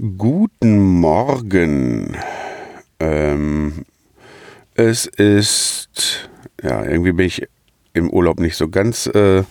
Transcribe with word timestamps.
Guten 0.00 1.00
Morgen. 1.00 2.16
Ähm, 3.00 3.84
es 4.76 5.06
ist, 5.06 6.30
ja, 6.62 6.84
irgendwie 6.84 7.10
bin 7.10 7.26
ich 7.26 7.48
im 7.94 8.08
Urlaub 8.08 8.38
nicht 8.38 8.54
so 8.54 8.68
ganz 8.68 9.06
äh, 9.06 9.42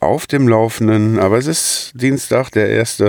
auf 0.00 0.26
dem 0.26 0.48
Laufenden, 0.48 1.18
aber 1.18 1.36
es 1.36 1.46
ist 1.46 1.92
Dienstag, 1.92 2.52
der 2.52 2.80
1. 2.80 3.02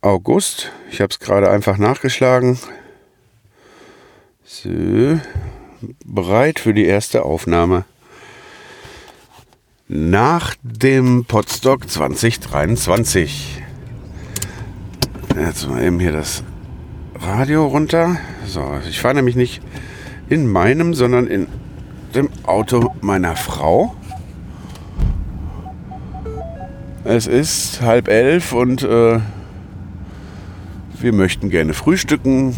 August. 0.00 0.70
Ich 0.92 1.00
habe 1.00 1.10
es 1.10 1.18
gerade 1.18 1.50
einfach 1.50 1.76
nachgeschlagen. 1.76 2.60
So, 4.44 5.18
bereit 6.04 6.60
für 6.60 6.72
die 6.72 6.86
erste 6.86 7.24
Aufnahme. 7.24 7.84
Nach 9.88 10.54
dem 10.62 11.24
Podstock 11.24 11.90
2023. 11.90 13.65
Jetzt 15.46 15.68
mal 15.68 15.80
eben 15.80 16.00
hier 16.00 16.10
das 16.10 16.42
Radio 17.20 17.66
runter. 17.66 18.16
So, 18.44 18.64
ich 18.88 19.00
fahre 19.00 19.14
nämlich 19.14 19.36
nicht 19.36 19.62
in 20.28 20.50
meinem, 20.50 20.92
sondern 20.92 21.28
in 21.28 21.46
dem 22.16 22.30
Auto 22.42 22.92
meiner 23.00 23.36
Frau. 23.36 23.94
Es 27.04 27.28
ist 27.28 27.80
halb 27.80 28.08
elf 28.08 28.52
und 28.54 28.82
äh, 28.82 29.20
wir 30.98 31.12
möchten 31.12 31.48
gerne 31.48 31.74
frühstücken. 31.74 32.56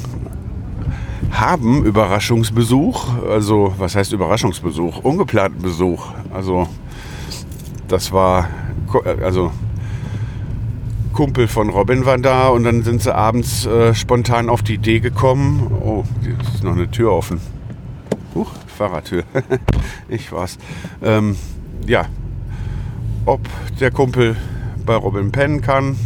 Haben 1.31 1.85
Überraschungsbesuch. 1.85 3.23
Also, 3.29 3.75
was 3.77 3.97
heißt 3.97 4.15
Überraschungsbesuch? 4.15 5.05
Ungeplanten 5.05 5.61
Besuch. 5.61 6.07
Also, 6.33 6.67
das 7.87 8.13
war, 8.13 8.49
also 9.23 9.53
Kumpel 11.19 11.49
von 11.49 11.69
Robin 11.69 12.07
war 12.07 12.17
da 12.17 12.47
und 12.47 12.63
dann 12.63 12.85
sind 12.85 13.03
sie 13.03 13.13
abends 13.13 13.67
äh, 13.67 13.93
spontan 13.93 14.49
auf 14.49 14.63
die 14.63 14.75
Idee 14.75 15.01
gekommen. 15.01 15.67
Oh, 15.85 16.05
hier 16.23 16.37
ist 16.55 16.63
noch 16.63 16.77
eine 16.77 16.89
Tür 16.89 17.11
offen. 17.11 17.41
Huch, 18.37 18.53
Fahrradtür. 18.69 19.25
ich 20.09 20.31
war's. 20.31 20.59
Ähm, 21.03 21.35
ja, 21.89 22.07
ob 23.27 23.41
der 23.81 23.91
Kumpel 23.91 24.37
bei 24.87 24.95
Robin 24.95 25.33
pennen 25.33 25.61
kann. 25.61 25.97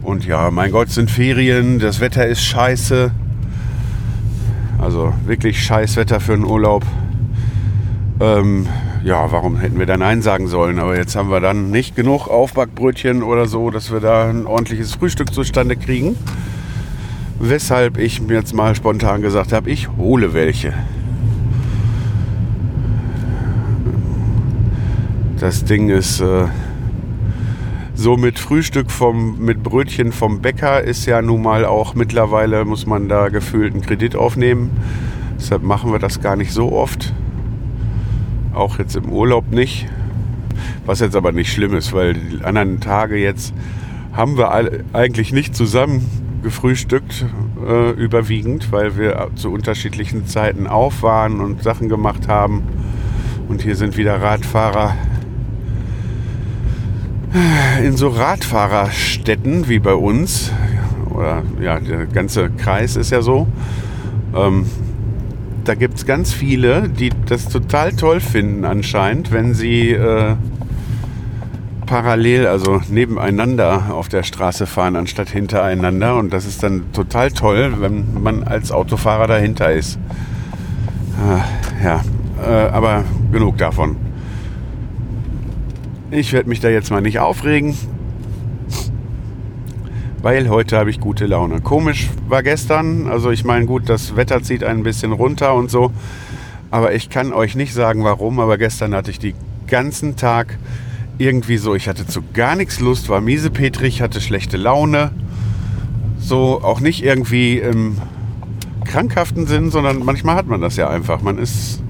Und 0.00 0.24
ja, 0.24 0.50
mein 0.50 0.70
Gott, 0.70 0.88
sind 0.88 1.10
Ferien, 1.10 1.78
das 1.78 2.00
Wetter 2.00 2.26
ist 2.26 2.40
scheiße. 2.40 3.10
Also 4.78 5.12
wirklich 5.26 5.62
scheiß 5.62 5.96
Wetter 5.96 6.20
für 6.20 6.32
einen 6.32 6.44
Urlaub. 6.44 6.86
Ähm, 8.18 8.66
ja, 9.04 9.30
warum 9.30 9.56
hätten 9.56 9.78
wir 9.78 9.86
dann 9.86 10.00
Nein 10.00 10.22
sagen 10.22 10.48
sollen? 10.48 10.78
Aber 10.78 10.96
jetzt 10.96 11.14
haben 11.16 11.30
wir 11.30 11.40
dann 11.40 11.70
nicht 11.70 11.94
genug 11.94 12.28
Aufbackbrötchen 12.28 13.22
oder 13.22 13.46
so, 13.46 13.70
dass 13.70 13.92
wir 13.92 14.00
da 14.00 14.28
ein 14.28 14.46
ordentliches 14.46 14.94
Frühstück 14.94 15.32
zustande 15.32 15.76
kriegen. 15.76 16.16
Weshalb 17.38 17.98
ich 17.98 18.20
mir 18.20 18.34
jetzt 18.34 18.54
mal 18.54 18.74
spontan 18.74 19.22
gesagt 19.22 19.52
habe, 19.52 19.70
ich 19.70 19.88
hole 19.96 20.34
welche. 20.34 20.72
Das 25.38 25.64
Ding 25.64 25.88
ist 25.88 26.20
äh, 26.20 26.46
so 27.94 28.16
mit 28.16 28.40
Frühstück 28.40 28.90
vom, 28.90 29.38
mit 29.38 29.62
Brötchen 29.62 30.10
vom 30.10 30.40
Bäcker 30.40 30.82
ist 30.82 31.06
ja 31.06 31.22
nun 31.22 31.42
mal 31.42 31.64
auch 31.64 31.94
mittlerweile, 31.94 32.64
muss 32.64 32.86
man 32.86 33.08
da 33.08 33.28
gefühlt 33.28 33.72
einen 33.72 33.82
Kredit 33.82 34.16
aufnehmen. 34.16 34.70
Deshalb 35.38 35.62
machen 35.62 35.92
wir 35.92 36.00
das 36.00 36.20
gar 36.20 36.34
nicht 36.34 36.50
so 36.50 36.72
oft. 36.72 37.14
Auch 38.58 38.80
jetzt 38.80 38.96
im 38.96 39.12
Urlaub 39.12 39.52
nicht. 39.52 39.86
Was 40.84 40.98
jetzt 40.98 41.14
aber 41.14 41.30
nicht 41.30 41.52
schlimm 41.52 41.76
ist, 41.76 41.92
weil 41.92 42.14
die 42.14 42.42
anderen 42.42 42.80
Tage 42.80 43.16
jetzt 43.16 43.54
haben 44.12 44.36
wir 44.36 44.50
eigentlich 44.92 45.32
nicht 45.32 45.54
zusammen 45.54 46.04
gefrühstückt, 46.42 47.24
äh, 47.64 47.90
überwiegend, 47.92 48.72
weil 48.72 48.96
wir 48.96 49.28
zu 49.36 49.52
unterschiedlichen 49.52 50.26
Zeiten 50.26 50.66
auf 50.66 51.04
waren 51.04 51.40
und 51.40 51.62
Sachen 51.62 51.88
gemacht 51.88 52.26
haben. 52.26 52.64
Und 53.48 53.62
hier 53.62 53.76
sind 53.76 53.96
wieder 53.96 54.20
Radfahrer 54.20 54.96
in 57.84 57.96
so 57.96 58.08
Radfahrerstädten 58.08 59.68
wie 59.68 59.78
bei 59.78 59.94
uns. 59.94 60.50
Oder 61.10 61.44
ja, 61.60 61.78
der 61.78 62.06
ganze 62.06 62.50
Kreis 62.50 62.96
ist 62.96 63.12
ja 63.12 63.22
so. 63.22 63.46
Ähm, 64.34 64.66
da 65.68 65.74
gibt 65.74 65.98
es 65.98 66.06
ganz 66.06 66.32
viele, 66.32 66.88
die 66.88 67.10
das 67.26 67.48
total 67.48 67.92
toll 67.92 68.20
finden 68.20 68.64
anscheinend, 68.64 69.32
wenn 69.32 69.52
sie 69.52 69.90
äh, 69.90 70.34
parallel, 71.84 72.46
also 72.46 72.80
nebeneinander 72.88 73.92
auf 73.92 74.08
der 74.08 74.22
Straße 74.22 74.66
fahren, 74.66 74.96
anstatt 74.96 75.28
hintereinander. 75.28 76.16
Und 76.16 76.32
das 76.32 76.46
ist 76.46 76.62
dann 76.62 76.90
total 76.92 77.30
toll, 77.32 77.74
wenn 77.80 78.22
man 78.22 78.44
als 78.44 78.72
Autofahrer 78.72 79.26
dahinter 79.26 79.70
ist. 79.70 79.98
Äh, 81.18 81.84
ja, 81.84 82.02
äh, 82.42 82.70
aber 82.70 83.04
genug 83.30 83.58
davon. 83.58 83.96
Ich 86.10 86.32
werde 86.32 86.48
mich 86.48 86.60
da 86.60 86.70
jetzt 86.70 86.90
mal 86.90 87.02
nicht 87.02 87.18
aufregen, 87.18 87.76
weil 90.22 90.48
heute 90.48 90.78
habe 90.78 90.90
ich 90.90 91.00
gute 91.00 91.26
Laune. 91.26 91.60
Komisch 91.60 92.08
war 92.28 92.42
gestern, 92.42 93.06
also 93.06 93.30
ich 93.30 93.44
meine, 93.44 93.66
gut, 93.66 93.88
das 93.88 94.16
Wetter 94.16 94.42
zieht 94.42 94.64
ein 94.64 94.82
bisschen 94.82 95.12
runter 95.12 95.54
und 95.54 95.70
so, 95.70 95.92
aber 96.70 96.94
ich 96.94 97.10
kann 97.10 97.32
euch 97.32 97.54
nicht 97.54 97.72
sagen, 97.72 98.04
warum, 98.04 98.40
aber 98.40 98.58
gestern 98.58 98.94
hatte 98.94 99.10
ich 99.10 99.18
den 99.18 99.34
ganzen 99.66 100.16
Tag 100.16 100.58
irgendwie 101.18 101.58
so, 101.58 101.74
ich 101.74 101.88
hatte 101.88 102.06
zu 102.06 102.22
gar 102.32 102.56
nichts 102.56 102.80
Lust, 102.80 103.08
war 103.08 103.20
miesepetrig, 103.20 104.02
hatte 104.02 104.20
schlechte 104.20 104.56
Laune, 104.56 105.10
so 106.18 106.60
auch 106.62 106.80
nicht 106.80 107.04
irgendwie 107.04 107.58
im 107.58 107.96
krankhaften 108.84 109.46
Sinn, 109.46 109.70
sondern 109.70 110.04
manchmal 110.04 110.36
hat 110.36 110.46
man 110.46 110.60
das 110.60 110.76
ja 110.76 110.88
einfach. 110.88 111.20
Man 111.22 111.38
ist 111.38 111.82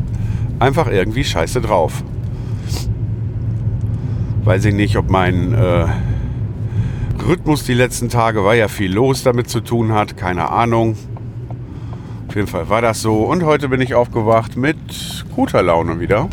einfach 0.59 0.89
irgendwie 0.89 1.25
scheiße 1.25 1.61
drauf. 1.61 2.03
Weiß 4.45 4.65
ich 4.65 4.75
nicht, 4.75 4.97
ob 4.97 5.11
mein 5.11 5.55
äh, 5.55 5.87
Rhythmus 7.29 7.63
die 7.65 7.75
letzten 7.75 8.09
Tage 8.09 8.43
war 8.43 8.55
ja 8.55 8.69
viel 8.69 8.91
los 8.91 9.23
damit 9.23 9.51
zu 9.51 9.61
tun 9.61 9.93
hat, 9.93 10.17
keine 10.17 10.51
Ahnung. 10.51 10.97
Auf 12.27 12.35
jeden 12.35 12.47
Fall 12.47 12.71
war 12.71 12.81
das 12.81 13.03
so. 13.03 13.17
Und 13.25 13.45
heute 13.45 13.69
bin 13.69 13.83
ich 13.83 13.95
aufgewacht 13.95 14.57
mit 14.57 14.79
guter 15.37 15.63
Laune 15.63 16.01
wieder. 16.01 16.31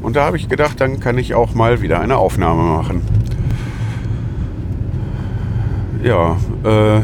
Und 0.00 0.16
da 0.16 0.24
habe 0.24 0.38
ich 0.38 0.48
gedacht, 0.48 0.80
dann 0.80 1.00
kann 1.00 1.18
ich 1.18 1.34
auch 1.34 1.52
mal 1.52 1.82
wieder 1.82 2.00
eine 2.00 2.16
Aufnahme 2.16 2.62
machen. 2.62 3.02
Ja, 6.02 6.38
äh, 6.64 7.02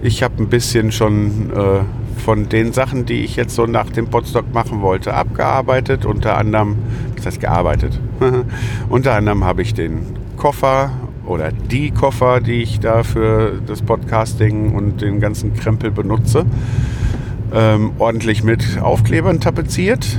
ich 0.00 0.22
habe 0.22 0.40
ein 0.40 0.48
bisschen 0.48 0.92
schon 0.92 1.50
äh, 1.50 2.20
von 2.20 2.48
den 2.48 2.72
Sachen, 2.72 3.06
die 3.06 3.24
ich 3.24 3.34
jetzt 3.34 3.56
so 3.56 3.66
nach 3.66 3.90
dem 3.90 4.06
Podstock 4.06 4.54
machen 4.54 4.82
wollte, 4.82 5.14
abgearbeitet. 5.14 6.04
Unter 6.04 6.38
anderem, 6.38 6.76
das 7.16 7.26
heißt 7.26 7.40
gearbeitet. 7.40 7.98
Unter 8.88 9.16
anderem 9.16 9.42
habe 9.42 9.62
ich 9.62 9.74
den 9.74 10.06
Koffer 10.36 10.92
oder 11.28 11.52
die 11.52 11.90
Koffer, 11.90 12.40
die 12.40 12.62
ich 12.62 12.80
da 12.80 13.02
für 13.02 13.60
das 13.66 13.82
Podcasting 13.82 14.74
und 14.74 15.00
den 15.00 15.20
ganzen 15.20 15.54
Krempel 15.54 15.90
benutze, 15.90 16.44
ähm, 17.52 17.92
ordentlich 17.98 18.42
mit 18.42 18.80
Aufklebern 18.80 19.40
tapeziert. 19.40 20.18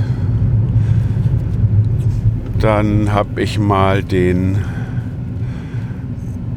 Dann 2.60 3.12
habe 3.12 3.42
ich 3.42 3.58
mal 3.58 4.02
den 4.02 4.58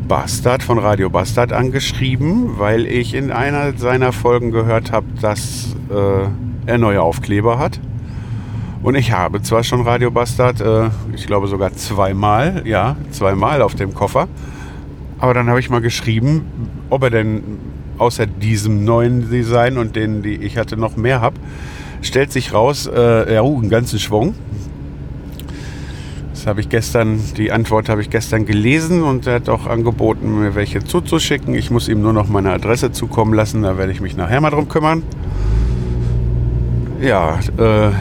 Bastard 0.08 0.62
von 0.62 0.78
Radio 0.78 1.10
Bastard 1.10 1.54
angeschrieben, 1.54 2.60
weil 2.60 2.86
ich 2.86 3.14
in 3.14 3.32
einer 3.32 3.78
seiner 3.78 4.12
Folgen 4.12 4.52
gehört 4.52 4.92
habe, 4.92 5.08
dass 5.22 5.76
äh, 5.90 6.70
er 6.70 6.78
neue 6.78 7.02
Aufkleber 7.02 7.58
hat. 7.58 7.80
Und 8.84 8.96
ich 8.96 9.14
habe 9.14 9.42
zwar 9.42 9.64
schon 9.64 9.82
Radio 9.82 10.12
Bastard, 10.12 10.60
äh, 10.60 10.90
ich 11.16 11.26
glaube 11.26 11.48
sogar 11.48 11.72
zweimal, 11.74 12.64
ja, 12.66 12.98
zweimal 13.12 13.62
auf 13.62 13.76
dem 13.76 13.94
Koffer. 13.94 14.28
Aber 15.20 15.34
dann 15.34 15.48
habe 15.48 15.62
ich 15.62 15.70
mal 15.70 15.80
geschrieben, 15.80 16.42
ob 16.90 17.04
er 17.04 17.10
denn 17.10 17.44
außer 17.98 18.26
diesem 18.26 18.84
neuen 18.84 19.30
Design 19.30 19.78
und 19.78 19.96
denen, 19.96 20.22
die 20.22 20.36
ich 20.36 20.58
hatte, 20.58 20.76
noch 20.76 20.98
mehr 20.98 21.22
habe. 21.22 21.38
Stellt 22.02 22.34
sich 22.34 22.54
raus, 22.54 22.86
äh, 22.94 23.34
ja, 23.34 23.42
uh, 23.42 23.58
einen 23.58 23.70
ganzen 23.70 24.00
Schwung. 24.00 24.36
Das 26.34 26.46
habe 26.46 26.60
ich 26.60 26.68
gestern, 26.68 27.22
die 27.38 27.54
Antwort 27.54 27.88
habe 27.88 28.02
ich 28.02 28.10
gestern 28.10 28.46
gelesen 28.46 29.02
und 29.02 29.26
er 29.28 29.36
hat 29.36 29.48
auch 29.48 29.66
angeboten, 29.66 30.42
mir 30.42 30.56
welche 30.56 30.84
zuzuschicken. 30.84 31.56
Ich 31.56 31.72
muss 31.72 31.88
ihm 31.88 32.02
nur 32.02 32.12
noch 32.12 32.28
meine 32.28 32.52
Adresse 32.52 32.92
zukommen 32.92 33.34
lassen, 33.34 33.62
da 33.62 33.78
werde 33.78 33.94
ich 33.94 34.02
mich 34.02 34.18
nachher 34.18 34.42
mal 34.42 34.50
drum 34.50 34.68
kümmern. 34.68 35.04
Ja, 37.00 37.40
äh, 37.58 37.92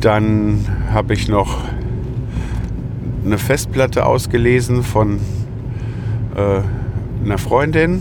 dann 0.00 0.64
habe 0.92 1.14
ich 1.14 1.28
noch 1.28 1.58
eine 3.24 3.38
Festplatte 3.38 4.06
ausgelesen 4.06 4.82
von 4.82 5.20
äh, 6.36 6.60
einer 7.24 7.38
Freundin, 7.38 8.00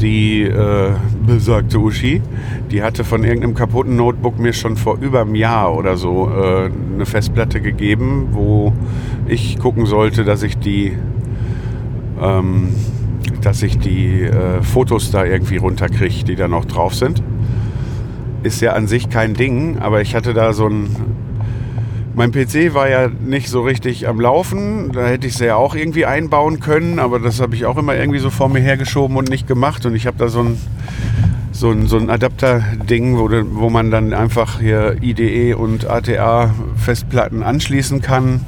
die 0.00 0.42
äh, 0.42 0.90
besagte 1.26 1.78
Uschi, 1.78 2.20
die 2.70 2.82
hatte 2.82 3.04
von 3.04 3.24
irgendeinem 3.24 3.54
kaputten 3.54 3.96
Notebook 3.96 4.38
mir 4.38 4.52
schon 4.52 4.76
vor 4.76 4.98
über 5.00 5.20
einem 5.22 5.34
Jahr 5.34 5.74
oder 5.74 5.96
so 5.96 6.28
äh, 6.28 6.70
eine 6.94 7.06
Festplatte 7.06 7.60
gegeben, 7.60 8.28
wo 8.32 8.72
ich 9.26 9.58
gucken 9.58 9.86
sollte, 9.86 10.24
dass 10.24 10.42
ich 10.42 10.58
die, 10.58 10.92
ähm, 12.20 12.68
dass 13.40 13.62
ich 13.62 13.78
die 13.78 14.22
äh, 14.22 14.62
Fotos 14.62 15.10
da 15.10 15.24
irgendwie 15.24 15.56
runterkriege, 15.56 16.24
die 16.24 16.34
da 16.34 16.48
noch 16.48 16.64
drauf 16.64 16.94
sind. 16.94 17.22
Ist 18.44 18.60
ja 18.60 18.74
an 18.74 18.86
sich 18.86 19.10
kein 19.10 19.34
Ding, 19.34 19.78
aber 19.80 20.00
ich 20.02 20.14
hatte 20.14 20.34
da 20.34 20.52
so 20.52 20.68
ein 20.68 20.94
mein 22.16 22.30
PC 22.30 22.74
war 22.74 22.88
ja 22.88 23.08
nicht 23.08 23.48
so 23.48 23.62
richtig 23.62 24.06
am 24.06 24.20
Laufen. 24.20 24.92
Da 24.92 25.06
hätte 25.06 25.26
ich 25.26 25.34
es 25.34 25.40
ja 25.40 25.56
auch 25.56 25.74
irgendwie 25.74 26.06
einbauen 26.06 26.60
können, 26.60 27.00
aber 27.00 27.18
das 27.18 27.40
habe 27.40 27.56
ich 27.56 27.66
auch 27.66 27.76
immer 27.76 27.96
irgendwie 27.96 28.20
so 28.20 28.30
vor 28.30 28.48
mir 28.48 28.60
hergeschoben 28.60 29.16
und 29.16 29.28
nicht 29.28 29.48
gemacht. 29.48 29.84
Und 29.84 29.96
ich 29.96 30.06
habe 30.06 30.16
da 30.16 30.28
so 30.28 30.40
ein, 30.40 30.58
so 31.50 31.70
ein, 31.70 31.88
so 31.88 31.96
ein 31.96 32.10
Adapter-Ding, 32.10 33.18
wo, 33.18 33.28
wo 33.60 33.68
man 33.68 33.90
dann 33.90 34.12
einfach 34.12 34.60
hier 34.60 35.02
IDE 35.02 35.54
und 35.54 35.90
ATA-Festplatten 35.90 37.42
anschließen 37.42 38.00
kann. 38.00 38.42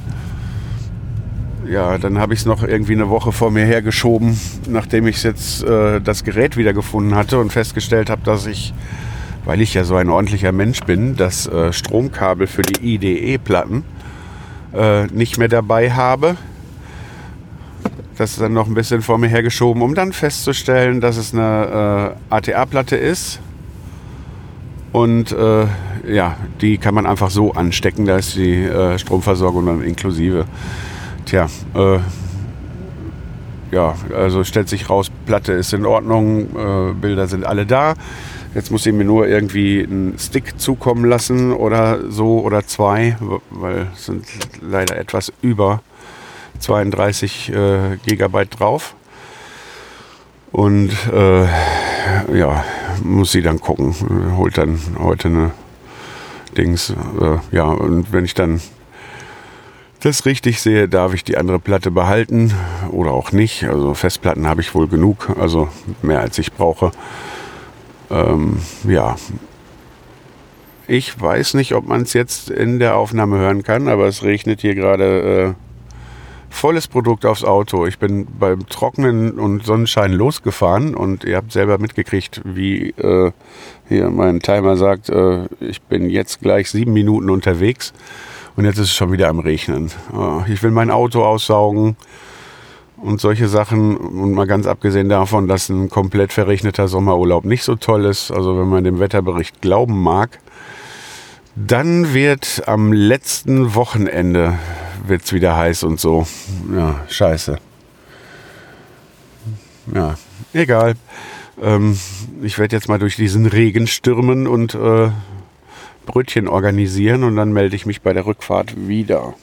Ja, 1.69 1.97
dann 1.97 2.17
habe 2.19 2.33
ich 2.33 2.39
es 2.41 2.45
noch 2.45 2.63
irgendwie 2.63 2.93
eine 2.93 3.09
Woche 3.09 3.33
vor 3.33 3.51
mir 3.51 3.65
hergeschoben, 3.65 4.39
nachdem 4.69 5.07
ich 5.07 5.21
jetzt 5.23 5.65
äh, 5.65 5.99
das 5.99 6.23
Gerät 6.23 6.55
wieder 6.55 6.71
gefunden 6.71 7.15
hatte 7.15 7.39
und 7.39 7.51
festgestellt 7.51 8.09
habe, 8.09 8.21
dass 8.23 8.45
ich 8.45 8.73
weil 9.47 9.61
ich 9.61 9.73
ja 9.73 9.85
so 9.85 9.95
ein 9.95 10.09
ordentlicher 10.09 10.51
Mensch 10.51 10.81
bin, 10.81 11.15
das 11.15 11.47
äh, 11.47 11.71
Stromkabel 11.71 12.47
für 12.47 12.63
die 12.63 12.95
IDE-Platten 12.95 13.85
äh, 14.73 15.05
nicht 15.07 15.37
mehr 15.37 15.47
dabei 15.47 15.89
habe. 15.89 16.35
Das 18.17 18.31
ist 18.31 18.41
dann 18.41 18.51
noch 18.51 18.67
ein 18.67 18.73
bisschen 18.73 19.01
vor 19.01 19.17
mir 19.17 19.29
hergeschoben, 19.29 19.81
um 19.81 19.95
dann 19.95 20.11
festzustellen, 20.11 20.99
dass 20.99 21.15
es 21.15 21.33
eine 21.33 22.15
äh, 22.29 22.35
ATA-Platte 22.35 22.97
ist. 22.97 23.39
Und 24.91 25.31
äh, 25.31 25.65
ja, 26.05 26.35
die 26.59 26.77
kann 26.77 26.93
man 26.93 27.05
einfach 27.05 27.29
so 27.29 27.53
anstecken. 27.53 28.05
Da 28.05 28.17
ist 28.17 28.35
die 28.35 28.65
äh, 28.65 28.99
Stromversorgung 28.99 29.65
dann 29.65 29.81
inklusive. 29.81 30.43
Tja, 31.23 31.47
äh, 31.73 31.99
ja, 33.71 33.95
also 34.13 34.43
stellt 34.43 34.67
sich 34.67 34.89
raus, 34.89 35.09
Platte 35.25 35.53
ist 35.53 35.73
in 35.73 35.85
Ordnung, 35.85 36.47
Bilder 37.01 37.27
sind 37.27 37.45
alle 37.45 37.65
da. 37.65 37.95
Jetzt 38.57 38.71
muss 38.71 38.87
ich 38.87 38.93
mir 38.93 39.03
nur 39.03 39.27
irgendwie 39.27 39.83
einen 39.83 40.17
Stick 40.17 40.59
zukommen 40.59 41.05
lassen 41.05 41.53
oder 41.53 42.09
so 42.09 42.39
oder 42.39 42.65
zwei, 42.65 43.15
weil 43.51 43.85
es 43.93 44.07
sind 44.07 44.25
leider 44.61 44.97
etwas 44.97 45.31
über 45.43 45.83
32 46.57 47.53
äh, 47.53 47.97
Gigabyte 48.03 48.59
drauf. 48.59 48.95
Und 50.51 50.89
äh, 51.13 51.43
ja, 52.35 52.65
muss 53.03 53.31
sie 53.31 53.43
dann 53.43 53.61
gucken. 53.61 53.93
Holt 54.37 54.57
dann 54.57 54.79
heute 54.97 55.27
eine 55.27 55.51
Dings. 56.57 56.89
Äh, 57.21 57.55
ja, 57.55 57.65
und 57.65 58.11
wenn 58.11 58.25
ich 58.25 58.33
dann 58.33 58.59
das 59.99 60.25
richtig 60.25 60.59
sehe, 60.61 60.89
darf 60.89 61.13
ich 61.13 61.23
die 61.23 61.37
andere 61.37 61.59
Platte 61.59 61.91
behalten 61.91 62.51
oder 62.89 63.11
auch 63.11 63.31
nicht. 63.31 63.65
Also 63.65 63.93
Festplatten 63.93 64.47
habe 64.47 64.61
ich 64.61 64.73
wohl 64.73 64.87
genug, 64.87 65.29
also 65.39 65.69
mehr 66.01 66.21
als 66.21 66.39
ich 66.39 66.51
brauche. 66.53 66.91
Ähm, 68.09 68.57
ja. 68.87 69.15
Ich 70.87 71.19
weiß 71.19 71.55
nicht, 71.55 71.73
ob 71.73 71.85
man 71.85 72.03
es 72.03 72.13
jetzt 72.13 72.49
in 72.49 72.79
der 72.79 72.95
Aufnahme 72.95 73.37
hören 73.37 73.63
kann, 73.63 73.89
aber 73.89 74.07
es 74.07 74.23
regnet 74.23 74.61
hier 74.61 74.73
gerade 74.73 75.55
äh, 75.57 75.63
volles 76.49 76.87
Produkt 76.87 77.25
aufs 77.25 77.43
Auto. 77.43 77.85
Ich 77.85 77.99
bin 77.99 78.25
beim 78.39 78.67
Trocknen 78.67 79.37
und 79.37 79.65
Sonnenschein 79.65 80.13
losgefahren 80.13 80.95
und 80.95 81.25
ihr 81.25 81.35
habt 81.35 81.51
selber 81.51 81.77
mitgekriegt, 81.77 82.41
wie 82.45 82.89
äh, 82.91 83.31
hier 83.89 84.09
mein 84.09 84.39
Timer 84.39 84.77
sagt, 84.77 85.09
äh, 85.09 85.45
ich 85.59 85.81
bin 85.81 86.09
jetzt 86.09 86.41
gleich 86.41 86.69
sieben 86.71 86.93
Minuten 86.93 87.29
unterwegs 87.29 87.93
und 88.55 88.65
jetzt 88.65 88.77
ist 88.77 88.85
es 88.85 88.93
schon 88.93 89.11
wieder 89.11 89.27
am 89.27 89.39
Regnen. 89.39 89.91
Äh, 90.13 90.51
ich 90.51 90.63
will 90.63 90.71
mein 90.71 90.89
Auto 90.89 91.23
aussaugen 91.23 91.97
und 92.97 93.21
solche 93.21 93.47
Sachen. 93.47 93.95
Und 93.97 94.33
mal 94.33 94.47
ganz 94.47 94.65
abgesehen 94.67 95.09
davon, 95.09 95.47
dass 95.47 95.69
ein 95.69 95.89
komplett 95.89 96.33
verregneter 96.33 96.87
Sommerurlaub 96.87 97.45
nicht 97.45 97.63
so 97.63 97.75
toll 97.75 98.05
ist, 98.05 98.31
also 98.31 98.59
wenn 98.59 98.67
man 98.67 98.83
dem 98.83 98.99
Wetterbericht 98.99 99.61
glauben 99.61 100.01
mag, 100.01 100.39
dann 101.55 102.13
wird 102.13 102.63
am 102.67 102.93
letzten 102.93 103.73
Wochenende 103.73 104.59
wird's 105.05 105.33
wieder 105.33 105.55
heiß 105.55 105.83
und 105.83 105.99
so. 105.99 106.27
Ja, 106.75 107.03
scheiße. 107.07 107.57
Ja, 109.93 110.15
egal. 110.53 110.95
Ähm, 111.61 111.97
ich 112.43 112.59
werde 112.59 112.75
jetzt 112.75 112.89
mal 112.89 112.99
durch 112.99 113.15
diesen 113.15 113.45
Regen 113.45 113.87
stürmen 113.87 114.47
und 114.47 114.75
äh, 114.75 115.09
Brötchen 116.05 116.47
organisieren 116.47 117.23
und 117.23 117.35
dann 117.35 117.53
melde 117.53 117.75
ich 117.75 117.85
mich 117.85 118.01
bei 118.01 118.13
der 118.13 118.25
Rückfahrt 118.25 118.87
wieder. 118.87 119.33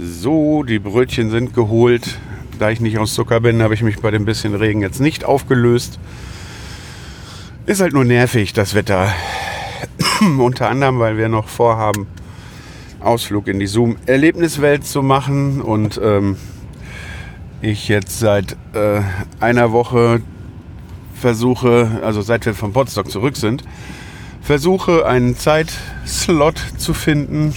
So, 0.00 0.62
die 0.62 0.78
Brötchen 0.78 1.28
sind 1.28 1.54
geholt. 1.54 2.20
Da 2.60 2.70
ich 2.70 2.78
nicht 2.78 2.98
aus 2.98 3.14
Zucker 3.14 3.40
bin, 3.40 3.60
habe 3.62 3.74
ich 3.74 3.82
mich 3.82 3.98
bei 3.98 4.12
dem 4.12 4.24
bisschen 4.24 4.54
Regen 4.54 4.80
jetzt 4.80 5.00
nicht 5.00 5.24
aufgelöst. 5.24 5.98
Ist 7.66 7.80
halt 7.80 7.94
nur 7.94 8.04
nervig, 8.04 8.52
das 8.52 8.76
Wetter. 8.76 9.12
Unter 10.38 10.70
anderem, 10.70 11.00
weil 11.00 11.16
wir 11.16 11.28
noch 11.28 11.48
vorhaben, 11.48 12.06
Ausflug 13.00 13.48
in 13.48 13.58
die 13.58 13.66
Zoom-Erlebniswelt 13.66 14.86
zu 14.86 15.02
machen. 15.02 15.60
Und 15.60 16.00
ähm, 16.00 16.36
ich 17.60 17.88
jetzt 17.88 18.20
seit 18.20 18.52
äh, 18.74 19.00
einer 19.40 19.72
Woche 19.72 20.22
versuche, 21.14 22.00
also 22.04 22.22
seit 22.22 22.46
wir 22.46 22.54
vom 22.54 22.72
Potsdok 22.72 23.10
zurück 23.10 23.36
sind, 23.36 23.64
versuche 24.42 25.06
einen 25.06 25.36
Zeitslot 25.36 26.62
zu 26.76 26.94
finden, 26.94 27.52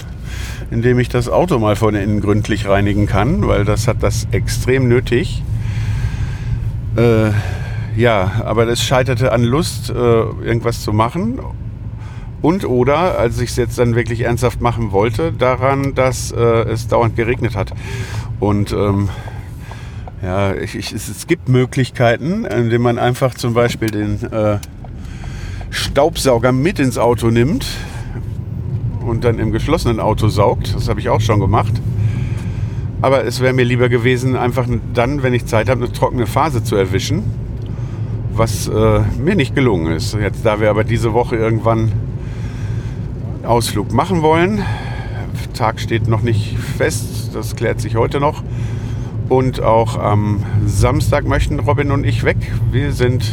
indem 0.72 0.98
ich 0.98 1.10
das 1.10 1.28
Auto 1.28 1.58
mal 1.58 1.76
von 1.76 1.94
innen 1.94 2.20
gründlich 2.20 2.66
reinigen 2.66 3.06
kann, 3.06 3.46
weil 3.46 3.64
das 3.64 3.86
hat 3.86 4.02
das 4.02 4.26
extrem 4.30 4.88
nötig. 4.88 5.42
Äh, 6.96 7.30
ja, 7.94 8.42
aber 8.44 8.66
es 8.68 8.82
scheiterte 8.82 9.32
an 9.32 9.44
Lust, 9.44 9.90
äh, 9.90 9.92
irgendwas 9.92 10.80
zu 10.80 10.94
machen. 10.94 11.40
Und 12.40 12.64
oder, 12.64 13.18
als 13.18 13.38
ich 13.38 13.50
es 13.50 13.56
jetzt 13.56 13.78
dann 13.78 13.94
wirklich 13.94 14.22
ernsthaft 14.22 14.62
machen 14.62 14.92
wollte, 14.92 15.32
daran, 15.32 15.94
dass 15.94 16.32
äh, 16.32 16.40
es 16.40 16.88
dauernd 16.88 17.16
geregnet 17.16 17.54
hat. 17.54 17.72
Und 18.40 18.72
ähm, 18.72 19.10
ja, 20.22 20.54
ich, 20.54 20.74
ich, 20.74 20.92
es, 20.92 21.08
es, 21.08 21.26
gibt 21.26 21.50
Möglichkeiten, 21.50 22.46
indem 22.46 22.82
man 22.82 22.98
einfach 22.98 23.34
zum 23.34 23.52
Beispiel 23.52 23.90
den 23.90 24.22
äh, 24.32 24.58
Staubsauger 25.70 26.52
mit 26.52 26.78
ins 26.78 26.96
Auto 26.96 27.28
nimmt 27.28 27.66
und 29.02 29.24
dann 29.24 29.38
im 29.38 29.52
geschlossenen 29.52 30.00
Auto 30.00 30.28
saugt. 30.28 30.74
Das 30.74 30.88
habe 30.88 31.00
ich 31.00 31.08
auch 31.08 31.20
schon 31.20 31.40
gemacht. 31.40 31.72
Aber 33.00 33.24
es 33.24 33.40
wäre 33.40 33.52
mir 33.52 33.64
lieber 33.64 33.88
gewesen, 33.88 34.36
einfach 34.36 34.66
dann, 34.94 35.22
wenn 35.22 35.34
ich 35.34 35.46
Zeit 35.46 35.68
habe, 35.68 35.82
eine 35.84 35.92
trockene 35.92 36.26
Phase 36.26 36.62
zu 36.62 36.76
erwischen. 36.76 37.24
Was 38.34 38.68
äh, 38.68 39.00
mir 39.18 39.34
nicht 39.34 39.54
gelungen 39.54 39.92
ist. 39.92 40.14
Jetzt, 40.14 40.46
da 40.46 40.60
wir 40.60 40.70
aber 40.70 40.84
diese 40.84 41.12
Woche 41.12 41.36
irgendwann 41.36 41.92
Ausflug 43.42 43.92
machen 43.92 44.22
wollen, 44.22 44.62
Tag 45.52 45.80
steht 45.80 46.08
noch 46.08 46.22
nicht 46.22 46.56
fest, 46.58 47.34
das 47.34 47.56
klärt 47.56 47.80
sich 47.80 47.96
heute 47.96 48.20
noch. 48.20 48.42
Und 49.28 49.62
auch 49.62 49.98
am 49.98 50.42
Samstag 50.66 51.26
möchten 51.26 51.60
Robin 51.60 51.90
und 51.90 52.04
ich 52.04 52.24
weg. 52.24 52.36
Wir 52.70 52.92
sind 52.92 53.32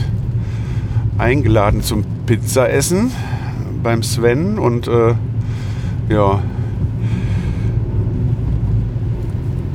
eingeladen 1.18 1.82
zum 1.82 2.04
Pizzaessen 2.26 3.12
beim 3.82 4.04
Sven 4.04 4.60
und 4.60 4.88
äh, 4.88 5.16
ja. 6.10 6.42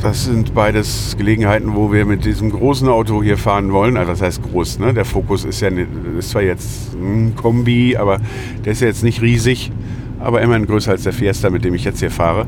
Das 0.05 0.25
sind 0.25 0.55
beides 0.55 1.17
Gelegenheiten, 1.17 1.75
wo 1.75 1.91
wir 1.91 2.05
mit 2.05 2.27
diesem 2.27 2.51
großen 2.51 2.89
Auto 2.89 3.23
hier 3.23 3.39
fahren 3.39 3.73
wollen. 3.73 3.97
Also 3.97 4.13
das 4.13 4.21
heißt 4.21 4.43
groß, 4.43 4.79
ne? 4.79 4.93
Der 4.93 5.07
Fokus 5.07 5.47
ist 5.47 5.61
ja 5.61 5.71
ist 6.19 6.29
zwar 6.29 6.43
jetzt 6.43 6.93
ein 6.93 7.35
Kombi, 7.35 7.97
aber 7.97 8.21
der 8.65 8.73
ist 8.73 8.83
ja 8.83 8.89
jetzt 8.89 9.03
nicht 9.03 9.23
riesig, 9.23 9.73
aber 10.21 10.43
immerhin 10.43 10.67
größer 10.67 10.91
als 10.91 11.05
der 11.05 11.15
Fiesta, 11.15 11.49
mit 11.49 11.65
dem 11.65 11.73
ich 11.75 11.85
jetzt 11.85 12.01
hier 12.01 12.11
fahre. 12.11 12.47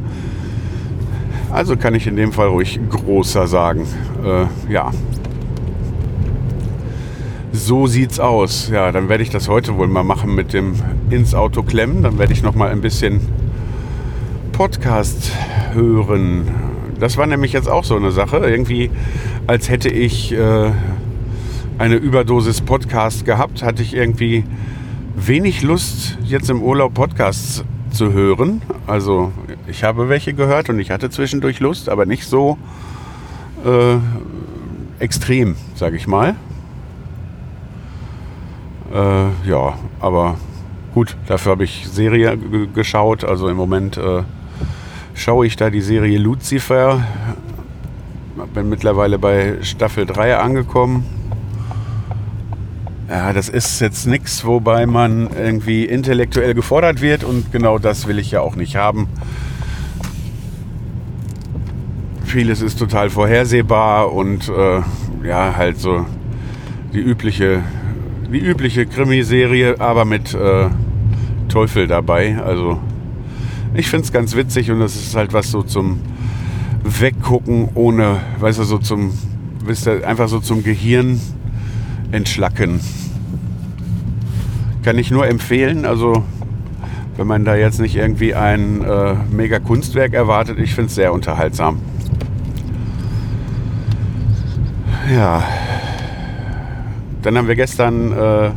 Also 1.50 1.78
kann 1.78 1.94
ich 1.94 2.06
in 2.06 2.16
dem 2.16 2.32
Fall 2.32 2.48
ruhig 2.48 2.78
großer 2.90 3.46
sagen. 3.46 3.86
Äh, 4.22 4.70
ja. 4.70 4.90
So 7.52 7.86
sieht's 7.86 8.20
aus. 8.20 8.68
Ja, 8.68 8.92
dann 8.92 9.08
werde 9.08 9.22
ich 9.22 9.30
das 9.30 9.48
heute 9.48 9.78
wohl 9.78 9.88
mal 9.88 10.02
machen 10.02 10.34
mit 10.34 10.52
dem 10.52 10.74
ins 11.08 11.34
Auto 11.34 11.62
klemmen. 11.62 12.02
Dann 12.02 12.18
werde 12.18 12.34
ich 12.34 12.42
noch 12.42 12.54
mal 12.54 12.70
ein 12.70 12.82
bisschen 12.82 13.22
Podcast 14.56 15.32
hören. 15.74 16.46
Das 16.98 17.18
war 17.18 17.26
nämlich 17.26 17.52
jetzt 17.52 17.68
auch 17.68 17.84
so 17.84 17.94
eine 17.94 18.10
Sache. 18.10 18.38
Irgendwie, 18.38 18.90
als 19.46 19.68
hätte 19.68 19.90
ich 19.90 20.32
äh, 20.32 20.70
eine 21.76 21.96
Überdosis 21.96 22.62
Podcast 22.62 23.26
gehabt, 23.26 23.62
hatte 23.62 23.82
ich 23.82 23.94
irgendwie 23.94 24.44
wenig 25.14 25.60
Lust, 25.60 26.16
jetzt 26.24 26.48
im 26.48 26.62
Urlaub 26.62 26.94
Podcasts 26.94 27.64
zu 27.90 28.14
hören. 28.14 28.62
Also 28.86 29.30
ich 29.66 29.84
habe 29.84 30.08
welche 30.08 30.32
gehört 30.32 30.70
und 30.70 30.78
ich 30.78 30.90
hatte 30.90 31.10
zwischendurch 31.10 31.60
Lust, 31.60 31.90
aber 31.90 32.06
nicht 32.06 32.26
so 32.26 32.56
äh, 33.62 33.96
extrem, 35.04 35.56
sage 35.74 35.96
ich 35.96 36.06
mal. 36.06 36.34
Äh, 38.90 39.48
ja, 39.50 39.74
aber 40.00 40.36
gut, 40.94 41.14
dafür 41.26 41.52
habe 41.52 41.64
ich 41.64 41.86
Serie 41.92 42.38
geschaut. 42.72 43.22
Also 43.22 43.48
im 43.48 43.58
Moment 43.58 43.98
äh, 43.98 44.22
schaue 45.16 45.46
ich 45.46 45.56
da 45.56 45.70
die 45.70 45.80
Serie 45.80 46.18
Lucifer. 46.18 47.02
Bin 48.54 48.68
mittlerweile 48.68 49.18
bei 49.18 49.56
Staffel 49.62 50.06
3 50.06 50.36
angekommen. 50.36 51.04
Ja, 53.08 53.32
das 53.32 53.48
ist 53.48 53.80
jetzt 53.80 54.06
nichts, 54.06 54.44
wobei 54.44 54.86
man 54.86 55.28
irgendwie 55.30 55.84
intellektuell 55.84 56.54
gefordert 56.54 57.00
wird 57.00 57.24
und 57.24 57.52
genau 57.52 57.78
das 57.78 58.06
will 58.06 58.18
ich 58.18 58.30
ja 58.30 58.40
auch 58.40 58.56
nicht 58.56 58.76
haben. 58.76 59.08
Vieles 62.24 62.62
ist 62.62 62.78
total 62.78 63.10
vorhersehbar 63.10 64.12
und 64.12 64.48
äh, 64.48 64.80
ja, 65.26 65.56
halt 65.56 65.78
so 65.78 66.04
die 66.92 67.00
übliche, 67.00 67.62
die 68.32 68.40
übliche 68.40 68.86
Krimiserie, 68.86 69.80
aber 69.80 70.04
mit 70.04 70.34
äh, 70.34 70.68
Teufel 71.48 71.86
dabei. 71.86 72.38
Also 72.44 72.80
ich 73.78 73.88
finde 73.88 74.04
es 74.04 74.12
ganz 74.12 74.34
witzig 74.34 74.70
und 74.70 74.80
das 74.80 74.96
ist 74.96 75.14
halt 75.14 75.32
was 75.32 75.50
so 75.50 75.62
zum 75.62 76.00
Weggucken 76.82 77.68
ohne, 77.74 78.20
weißt 78.38 78.58
du, 78.58 78.64
so 78.64 78.78
zum, 78.78 79.12
wisst 79.64 79.86
ihr, 79.86 80.06
einfach 80.06 80.28
so 80.28 80.40
zum 80.40 80.62
Gehirn 80.62 81.20
entschlacken. 82.12 82.80
Kann 84.82 84.98
ich 84.98 85.10
nur 85.10 85.26
empfehlen. 85.26 85.84
Also 85.84 86.24
wenn 87.16 87.26
man 87.26 87.44
da 87.44 87.56
jetzt 87.56 87.80
nicht 87.80 87.96
irgendwie 87.96 88.34
ein 88.34 88.82
äh, 88.84 89.14
mega 89.30 89.58
Kunstwerk 89.58 90.12
erwartet, 90.14 90.58
ich 90.58 90.74
finde 90.74 90.88
es 90.88 90.94
sehr 90.94 91.12
unterhaltsam. 91.12 91.80
Ja. 95.12 95.42
Dann 97.22 97.38
haben 97.38 97.48
wir 97.48 97.56
gestern, 97.56 98.12
äh, 98.12 98.50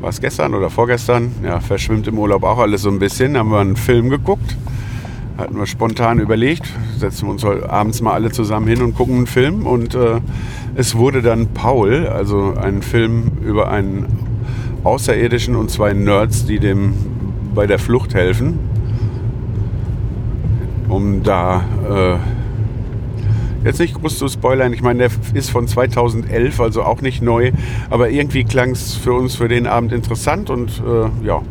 war 0.00 0.10
es 0.10 0.20
gestern 0.20 0.54
oder 0.54 0.70
vorgestern? 0.70 1.32
Ja, 1.42 1.60
verschwimmt 1.60 2.06
im 2.06 2.18
Urlaub 2.18 2.44
auch 2.44 2.58
alles 2.58 2.82
so 2.82 2.90
ein 2.90 2.98
bisschen. 2.98 3.36
Haben 3.36 3.50
wir 3.50 3.60
einen 3.60 3.76
Film 3.76 4.10
geguckt. 4.10 4.56
Hatten 5.36 5.56
wir 5.56 5.66
spontan 5.66 6.18
überlegt, 6.18 6.68
setzen 6.98 7.26
wir 7.26 7.30
uns 7.30 7.44
heute 7.44 7.70
abends 7.70 8.00
mal 8.00 8.12
alle 8.12 8.32
zusammen 8.32 8.66
hin 8.66 8.82
und 8.82 8.96
gucken 8.96 9.18
einen 9.18 9.26
Film. 9.26 9.66
Und 9.66 9.94
äh, 9.94 10.20
es 10.74 10.96
wurde 10.96 11.22
dann 11.22 11.48
Paul, 11.48 12.08
also 12.08 12.54
ein 12.60 12.82
Film 12.82 13.30
über 13.44 13.70
einen 13.70 14.06
Außerirdischen 14.82 15.54
und 15.54 15.70
zwei 15.70 15.92
Nerds, 15.92 16.44
die 16.46 16.58
dem 16.58 16.94
bei 17.54 17.66
der 17.66 17.78
Flucht 17.78 18.14
helfen. 18.14 18.58
Um 20.88 21.22
da 21.22 21.64
äh, 21.88 22.37
jetzt 23.64 23.80
nicht 23.80 23.94
groß 23.94 24.18
zu 24.18 24.28
spoilern, 24.28 24.72
ich 24.72 24.82
meine, 24.82 25.08
der 25.08 25.10
ist 25.34 25.50
von 25.50 25.66
2011, 25.66 26.60
also 26.60 26.82
auch 26.82 27.00
nicht 27.00 27.22
neu, 27.22 27.52
aber 27.90 28.10
irgendwie 28.10 28.44
klang 28.44 28.70
es 28.70 28.94
für 28.94 29.12
uns 29.12 29.34
für 29.34 29.48
den 29.48 29.66
Abend 29.66 29.92
interessant 29.92 30.50
und 30.50 30.82
äh, 30.86 31.26
ja, 31.26 31.42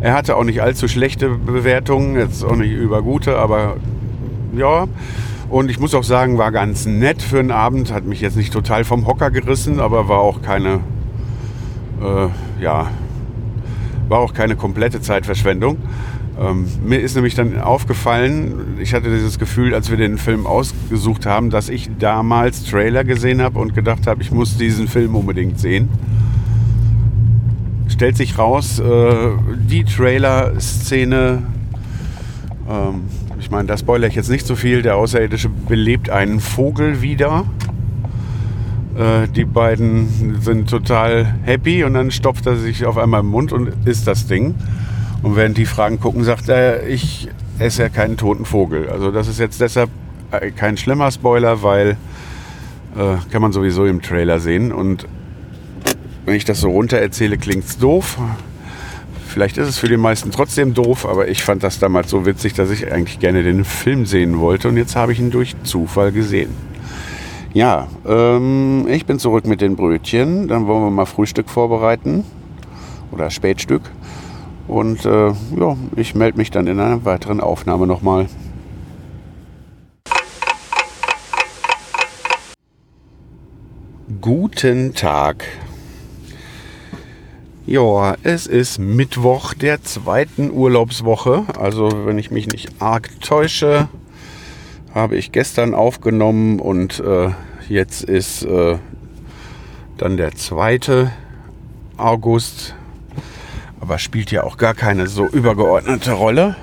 er 0.00 0.14
hatte 0.14 0.36
auch 0.36 0.44
nicht 0.44 0.60
allzu 0.62 0.88
schlechte 0.88 1.30
Bewertungen, 1.30 2.16
jetzt 2.16 2.44
auch 2.44 2.56
nicht 2.56 2.72
übergute, 2.72 3.38
aber 3.38 3.76
ja. 4.56 4.86
Und 5.48 5.70
ich 5.70 5.78
muss 5.78 5.94
auch 5.94 6.04
sagen, 6.04 6.36
war 6.36 6.52
ganz 6.52 6.86
nett 6.86 7.22
für 7.22 7.38
einen 7.38 7.50
Abend, 7.50 7.92
hat 7.92 8.04
mich 8.04 8.20
jetzt 8.20 8.36
nicht 8.36 8.52
total 8.52 8.84
vom 8.84 9.06
Hocker 9.06 9.30
gerissen, 9.30 9.78
aber 9.78 10.08
war 10.08 10.18
auch 10.18 10.42
keine, 10.42 10.80
äh, 12.02 12.62
ja, 12.62 12.90
war 14.08 14.18
auch 14.18 14.34
keine 14.34 14.56
komplette 14.56 15.00
Zeitverschwendung. 15.00 15.78
Ähm, 16.40 16.66
mir 16.84 17.00
ist 17.00 17.14
nämlich 17.14 17.34
dann 17.34 17.60
aufgefallen, 17.60 18.76
ich 18.80 18.92
hatte 18.92 19.08
dieses 19.08 19.38
Gefühl, 19.38 19.72
als 19.74 19.90
wir 19.90 19.96
den 19.96 20.18
Film 20.18 20.46
ausgesucht 20.46 21.26
haben, 21.26 21.50
dass 21.50 21.68
ich 21.68 21.90
damals 21.98 22.64
Trailer 22.64 23.04
gesehen 23.04 23.40
habe 23.40 23.60
und 23.60 23.74
gedacht 23.74 24.06
habe, 24.06 24.20
ich 24.22 24.32
muss 24.32 24.56
diesen 24.56 24.88
Film 24.88 25.14
unbedingt 25.14 25.60
sehen. 25.60 25.88
Stellt 27.88 28.16
sich 28.16 28.36
raus, 28.36 28.80
äh, 28.80 29.30
die 29.68 29.84
Trailer-Szene, 29.84 31.42
ähm, 32.68 33.02
ich 33.38 33.50
meine, 33.50 33.68
da 33.68 33.76
spoilere 33.76 34.08
ich 34.08 34.16
jetzt 34.16 34.30
nicht 34.30 34.46
so 34.46 34.56
viel, 34.56 34.82
der 34.82 34.96
Außerirdische 34.96 35.48
belebt 35.48 36.10
einen 36.10 36.40
Vogel 36.40 37.00
wieder. 37.00 37.44
Äh, 38.96 39.28
die 39.28 39.44
beiden 39.44 40.40
sind 40.40 40.68
total 40.68 41.36
happy 41.42 41.84
und 41.84 41.94
dann 41.94 42.10
stopft 42.10 42.46
er 42.46 42.56
sich 42.56 42.86
auf 42.86 42.98
einmal 42.98 43.20
im 43.20 43.26
Mund 43.26 43.52
und 43.52 43.72
isst 43.84 44.08
das 44.08 44.26
Ding. 44.26 44.56
Und 45.24 45.36
während 45.36 45.56
die 45.56 45.64
Fragen 45.64 46.00
gucken, 46.00 46.22
sagt 46.22 46.50
er, 46.50 46.86
ich 46.86 47.28
esse 47.58 47.84
ja 47.84 47.88
keinen 47.88 48.18
toten 48.18 48.44
Vogel. 48.44 48.90
Also 48.90 49.10
das 49.10 49.26
ist 49.26 49.40
jetzt 49.40 49.58
deshalb 49.58 49.88
äh, 50.30 50.50
kein 50.50 50.76
schlimmer 50.76 51.10
Spoiler, 51.10 51.62
weil 51.62 51.96
äh, 52.94 53.16
kann 53.30 53.40
man 53.40 53.50
sowieso 53.50 53.86
im 53.86 54.02
Trailer 54.02 54.38
sehen. 54.38 54.70
Und 54.70 55.06
wenn 56.26 56.34
ich 56.34 56.44
das 56.44 56.60
so 56.60 56.68
runter 56.68 56.98
erzähle, 56.98 57.38
klingt 57.38 57.64
es 57.64 57.78
doof. 57.78 58.18
Vielleicht 59.26 59.56
ist 59.56 59.66
es 59.66 59.78
für 59.78 59.88
die 59.88 59.96
meisten 59.96 60.30
trotzdem 60.30 60.74
doof, 60.74 61.06
aber 61.06 61.26
ich 61.26 61.42
fand 61.42 61.62
das 61.62 61.78
damals 61.78 62.10
so 62.10 62.26
witzig, 62.26 62.52
dass 62.52 62.70
ich 62.70 62.92
eigentlich 62.92 63.18
gerne 63.18 63.42
den 63.42 63.64
Film 63.64 64.04
sehen 64.04 64.38
wollte. 64.40 64.68
Und 64.68 64.76
jetzt 64.76 64.94
habe 64.94 65.12
ich 65.12 65.20
ihn 65.20 65.30
durch 65.30 65.56
Zufall 65.62 66.12
gesehen. 66.12 66.50
Ja, 67.54 67.88
ähm, 68.06 68.86
ich 68.90 69.06
bin 69.06 69.18
zurück 69.18 69.46
mit 69.46 69.62
den 69.62 69.74
Brötchen. 69.74 70.48
Dann 70.48 70.66
wollen 70.66 70.84
wir 70.84 70.90
mal 70.90 71.06
Frühstück 71.06 71.48
vorbereiten. 71.48 72.24
Oder 73.10 73.30
Spätstück. 73.30 73.90
Und 74.66 75.04
äh, 75.04 75.28
ja, 75.28 75.76
ich 75.96 76.14
melde 76.14 76.38
mich 76.38 76.50
dann 76.50 76.66
in 76.66 76.80
einer 76.80 77.04
weiteren 77.04 77.40
Aufnahme 77.40 77.86
nochmal. 77.86 78.26
Guten 84.20 84.94
Tag. 84.94 85.44
Ja, 87.66 88.16
es 88.22 88.46
ist 88.46 88.78
Mittwoch 88.78 89.54
der 89.54 89.82
zweiten 89.82 90.50
Urlaubswoche. 90.50 91.44
Also 91.58 92.06
wenn 92.06 92.18
ich 92.18 92.30
mich 92.30 92.46
nicht 92.48 92.80
arg 92.80 93.08
täusche, 93.20 93.88
habe 94.94 95.16
ich 95.16 95.32
gestern 95.32 95.74
aufgenommen 95.74 96.60
und 96.60 97.00
äh, 97.00 97.30
jetzt 97.68 98.04
ist 98.04 98.44
äh, 98.44 98.76
dann 99.96 100.16
der 100.16 100.32
zweite 100.32 101.10
August 101.96 102.74
aber 103.84 103.98
spielt 103.98 104.30
ja 104.30 104.44
auch 104.44 104.56
gar 104.56 104.72
keine 104.72 105.08
so 105.08 105.26
übergeordnete 105.26 106.12
Rolle. 106.12 106.56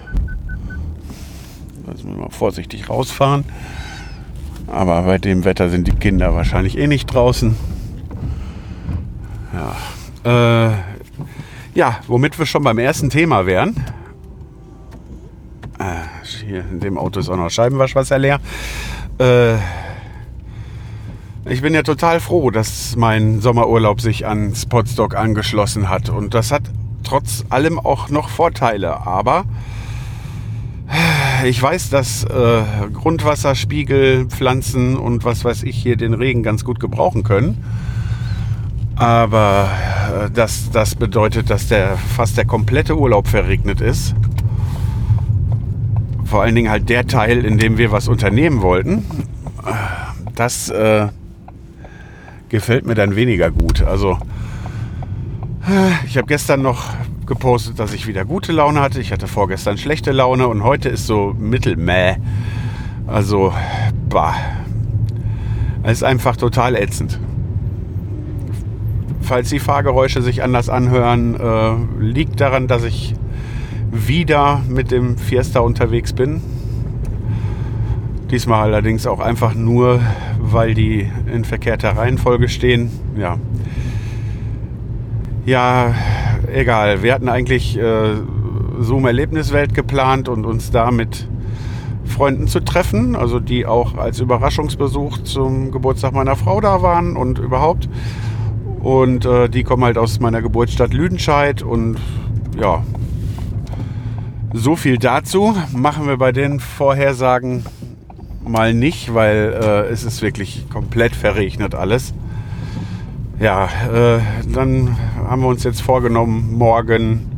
Lassen 1.85 2.09
wir 2.09 2.17
mal 2.17 2.31
vorsichtig 2.31 2.89
rausfahren. 2.89 3.45
Aber 4.65 5.03
bei 5.03 5.19
dem 5.19 5.45
Wetter 5.45 5.69
sind 5.69 5.85
die 5.85 5.91
Kinder 5.91 6.33
wahrscheinlich 6.33 6.79
eh 6.79 6.87
nicht 6.87 7.05
draußen. 7.05 7.55
Ja, 9.53 10.69
äh, 10.69 10.75
ja 11.75 11.99
womit 12.07 12.39
wir 12.39 12.47
schon 12.47 12.63
beim 12.63 12.79
ersten 12.79 13.11
Thema 13.11 13.45
wären. 13.45 13.75
Äh, 15.77 16.01
hier 16.43 16.65
in 16.71 16.79
dem 16.79 16.97
Auto 16.97 17.19
ist 17.19 17.29
auch 17.29 17.37
noch 17.37 17.51
Scheibenwaschwasser 17.51 18.17
leer. 18.17 18.39
Äh, 19.19 19.57
ich 21.45 21.61
bin 21.61 21.75
ja 21.75 21.83
total 21.83 22.19
froh, 22.19 22.49
dass 22.49 22.95
mein 22.95 23.41
Sommerurlaub 23.41 24.01
sich 24.01 24.25
an 24.25 24.55
Spotstock 24.55 25.15
angeschlossen 25.15 25.87
hat. 25.87 26.09
Und 26.09 26.33
das 26.33 26.51
hat 26.51 26.63
trotz 27.03 27.45
allem 27.49 27.79
auch 27.79 28.09
noch 28.09 28.29
Vorteile. 28.29 29.05
Aber 29.05 29.45
ich 31.45 31.61
weiß, 31.61 31.89
dass 31.89 32.23
äh, 32.23 32.63
Grundwasserspiegel, 32.93 34.25
Pflanzen 34.25 34.97
und 34.97 35.23
was 35.23 35.45
weiß 35.45 35.63
ich 35.63 35.75
hier 35.77 35.95
den 35.95 36.13
Regen 36.13 36.43
ganz 36.43 36.63
gut 36.63 36.79
gebrauchen 36.79 37.23
können. 37.23 37.63
Aber 38.95 39.69
äh, 40.25 40.29
das, 40.31 40.69
das 40.71 40.95
bedeutet, 40.95 41.49
dass 41.49 41.67
der 41.67 41.97
fast 41.97 42.37
der 42.37 42.45
komplette 42.45 42.97
Urlaub 42.97 43.27
verregnet 43.27 43.81
ist. 43.81 44.13
Vor 46.25 46.43
allen 46.43 46.55
Dingen 46.55 46.69
halt 46.69 46.89
der 46.89 47.07
Teil, 47.07 47.45
in 47.45 47.57
dem 47.57 47.77
wir 47.77 47.91
was 47.91 48.07
unternehmen 48.07 48.61
wollten. 48.61 49.05
Das 50.35 50.69
äh, 50.69 51.07
gefällt 52.49 52.85
mir 52.85 52.95
dann 52.95 53.15
weniger 53.15 53.49
gut. 53.51 53.81
Also 53.81 54.17
ich 56.05 56.17
habe 56.17 56.27
gestern 56.27 56.61
noch 56.61 56.85
gepostet, 57.25 57.79
dass 57.79 57.93
ich 57.93 58.07
wieder 58.07 58.25
gute 58.25 58.51
Laune 58.51 58.81
hatte. 58.81 58.99
Ich 58.99 59.11
hatte 59.11 59.27
vorgestern 59.27 59.77
schlechte 59.77 60.11
Laune 60.11 60.47
und 60.47 60.63
heute 60.63 60.89
ist 60.89 61.05
so 61.05 61.35
mittelmäh. 61.37 62.17
Also, 63.07 63.53
bah. 64.09 64.35
Es 65.83 65.93
ist 65.93 66.03
einfach 66.03 66.37
total 66.37 66.75
ätzend. 66.75 67.19
falls 69.21 69.49
die 69.49 69.59
Fahrgeräusche 69.59 70.21
sich 70.21 70.43
anders 70.43 70.67
anhören, 70.67 71.35
äh, 71.39 72.03
liegt 72.03 72.41
daran, 72.41 72.67
dass 72.67 72.83
ich 72.83 73.13
wieder 73.91 74.61
mit 74.67 74.91
dem 74.91 75.17
Fiesta 75.17 75.61
unterwegs 75.61 76.11
bin. 76.11 76.41
Diesmal 78.29 78.63
allerdings 78.63 79.07
auch 79.07 79.19
einfach 79.19 79.53
nur, 79.53 80.01
weil 80.39 80.73
die 80.73 81.09
in 81.31 81.45
verkehrter 81.45 81.95
Reihenfolge 81.95 82.49
stehen. 82.49 82.91
Ja, 83.17 83.37
ja 85.45 85.95
egal. 86.51 87.03
Wir 87.03 87.13
hatten 87.13 87.29
eigentlich 87.29 87.77
äh, 87.77 88.15
Zoom 88.79 89.05
Erlebniswelt 89.05 89.73
geplant 89.73 90.29
und 90.29 90.45
uns 90.45 90.71
da 90.71 90.91
mit 90.91 91.27
Freunden 92.05 92.47
zu 92.47 92.59
treffen, 92.59 93.15
also 93.15 93.39
die 93.39 93.65
auch 93.65 93.95
als 93.95 94.19
Überraschungsbesuch 94.19 95.19
zum 95.19 95.71
Geburtstag 95.71 96.13
meiner 96.13 96.35
Frau 96.35 96.61
da 96.61 96.81
waren 96.81 97.15
und 97.15 97.39
überhaupt. 97.39 97.89
Und 98.79 99.25
äh, 99.25 99.47
die 99.47 99.63
kommen 99.63 99.83
halt 99.83 99.97
aus 99.97 100.19
meiner 100.19 100.41
Geburtsstadt 100.41 100.93
Lüdenscheid 100.93 101.61
und 101.61 101.97
ja, 102.59 102.83
so 104.53 104.75
viel 104.75 104.97
dazu. 104.97 105.55
Machen 105.71 106.07
wir 106.07 106.17
bei 106.17 106.31
den 106.31 106.59
Vorhersagen 106.59 107.63
mal 108.43 108.73
nicht, 108.73 109.13
weil 109.13 109.53
äh, 109.61 109.91
es 109.91 110.03
ist 110.03 110.21
wirklich 110.21 110.67
komplett 110.69 111.15
verregnet 111.15 111.75
alles. 111.75 112.13
Ja, 113.39 113.69
äh, 113.91 114.19
dann 114.51 114.97
haben 115.31 115.43
wir 115.43 115.47
uns 115.47 115.63
jetzt 115.63 115.81
vorgenommen, 115.81 116.57
morgen 116.57 117.31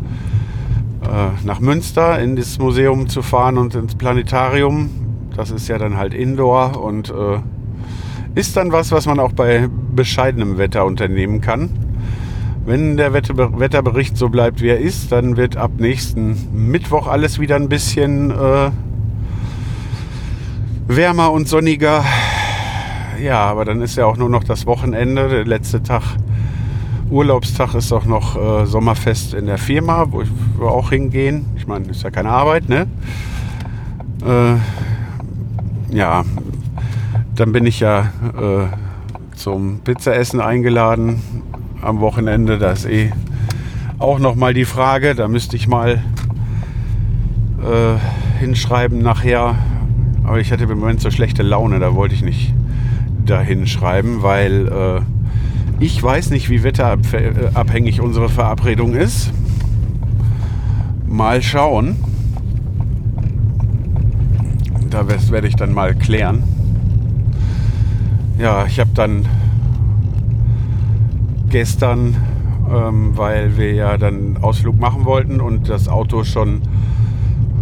äh, 1.04 1.46
nach 1.46 1.60
Münster 1.60 2.20
in 2.20 2.36
das 2.36 2.58
Museum 2.58 3.08
zu 3.08 3.22
fahren 3.22 3.60
und 3.60 3.76
ins 3.76 3.94
Planetarium. 3.94 4.90
Das 5.36 5.52
ist 5.52 5.68
ja 5.68 5.78
dann 5.78 5.96
halt 5.96 6.16
Indoor 6.16 6.84
und 6.84 7.12
äh, 7.12 7.38
ist 8.34 8.58
dann 8.58 8.72
was, 8.72 8.92
was 8.92 9.06
man 9.06 9.20
auch 9.20 9.34
bei 9.34 9.70
bescheidenem 9.96 10.58
Wetter 10.58 10.86
unternehmen 10.86 11.40
kann. 11.40 11.70
Wenn 12.66 12.98
der 12.98 13.14
Wetterbericht 13.14 14.18
so 14.18 14.30
bleibt, 14.30 14.60
wie 14.64 14.70
er 14.70 14.80
ist, 14.80 15.12
dann 15.12 15.38
wird 15.38 15.56
ab 15.56 15.74
nächsten 15.78 16.36
Mittwoch 16.52 17.06
alles 17.06 17.38
wieder 17.38 17.58
ein 17.58 17.70
bisschen 17.70 18.32
äh, 18.32 18.72
wärmer 20.88 21.32
und 21.32 21.48
sonniger. 21.48 22.04
Ja, 23.22 23.42
aber 23.42 23.66
dann 23.66 23.84
ist 23.84 23.98
ja 23.98 24.08
auch 24.08 24.18
nur 24.18 24.30
noch 24.30 24.44
das 24.44 24.66
Wochenende, 24.66 25.30
der 25.30 25.46
letzte 25.46 25.84
Tag 25.84 26.02
Urlaubstag 27.14 27.76
ist 27.76 27.94
auch 27.94 28.06
noch 28.06 28.36
äh, 28.36 28.66
Sommerfest 28.66 29.36
in 29.36 29.46
der 29.46 29.60
Firma, 29.60 30.08
wo 30.10 30.24
wir 30.58 30.72
auch 30.72 30.90
hingehen. 30.90 31.46
Ich 31.56 31.68
meine, 31.68 31.86
ist 31.86 32.02
ja 32.02 32.10
keine 32.10 32.30
Arbeit, 32.30 32.68
ne? 32.70 32.88
Äh, 34.26 35.96
ja, 35.96 36.24
dann 37.36 37.52
bin 37.52 37.68
ich 37.68 37.80
ja 37.80 38.10
äh, 38.36 39.36
zum 39.36 39.82
Pizzaessen 39.84 40.42
eingeladen 40.42 41.22
am 41.84 42.00
Wochenende. 42.00 42.58
Da 42.58 42.72
ist 42.72 42.86
eh 42.86 43.12
auch 44.00 44.18
noch 44.18 44.34
mal 44.34 44.56
die 44.56 44.66
Frage. 44.66 45.14
Da 45.14 45.28
müsste 45.28 45.56
ich 45.56 45.68
mal 45.68 46.04
äh, 47.62 48.40
hinschreiben 48.40 48.98
nachher. 49.04 49.56
Aber 50.24 50.40
ich 50.40 50.52
hatte 50.52 50.64
im 50.64 50.80
Moment 50.80 51.00
so 51.00 51.12
schlechte 51.12 51.44
Laune, 51.44 51.78
da 51.78 51.94
wollte 51.94 52.16
ich 52.16 52.24
nicht 52.24 52.56
da 53.24 53.40
hinschreiben, 53.40 54.24
weil 54.24 54.68
äh, 54.68 55.13
ich 55.80 56.02
weiß 56.02 56.30
nicht, 56.30 56.50
wie 56.50 56.64
wetterabhängig 56.64 58.02
unsere 58.02 58.30
Verabredung 58.30 58.94
ist. 58.94 59.32
Mal 61.08 61.42
schauen. 61.42 61.96
Da 64.90 65.08
werde 65.08 65.48
ich 65.48 65.56
dann 65.56 65.74
mal 65.74 65.96
klären. 65.96 66.44
Ja, 68.38 68.66
ich 68.66 68.80
habe 68.80 68.92
dann 68.94 69.26
gestern, 71.50 72.16
ähm, 72.74 73.16
weil 73.16 73.58
wir 73.58 73.74
ja 73.74 73.98
dann 73.98 74.38
Ausflug 74.42 74.80
machen 74.80 75.06
wollten 75.06 75.40
und 75.40 75.70
das 75.70 75.88
Auto 75.88 76.24
schon, 76.24 76.62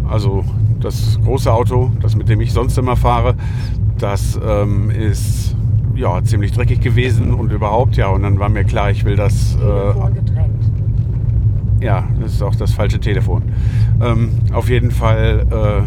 also 0.09 0.45
das 0.79 1.19
große 1.23 1.51
Auto, 1.51 1.91
das 2.01 2.15
mit 2.15 2.29
dem 2.29 2.41
ich 2.41 2.53
sonst 2.53 2.77
immer 2.77 2.95
fahre, 2.95 3.35
das 3.97 4.39
ähm, 4.43 4.89
ist 4.89 5.55
ja, 6.01 6.21
ziemlich 6.23 6.51
dreckig 6.51 6.81
gewesen 6.81 7.31
und 7.31 7.51
überhaupt, 7.51 7.95
ja. 7.95 8.07
Und 8.07 8.23
dann 8.23 8.39
war 8.39 8.49
mir 8.49 8.63
klar, 8.63 8.89
ich 8.89 9.05
will 9.05 9.15
das. 9.15 9.55
Äh, 9.55 9.93
ja, 11.85 12.07
das 12.19 12.33
ist 12.33 12.41
auch 12.41 12.55
das 12.55 12.73
falsche 12.73 12.99
Telefon. 12.99 13.43
Ähm, 14.01 14.31
auf 14.51 14.67
jeden 14.67 14.89
Fall 14.89 15.45
äh, 15.51 15.81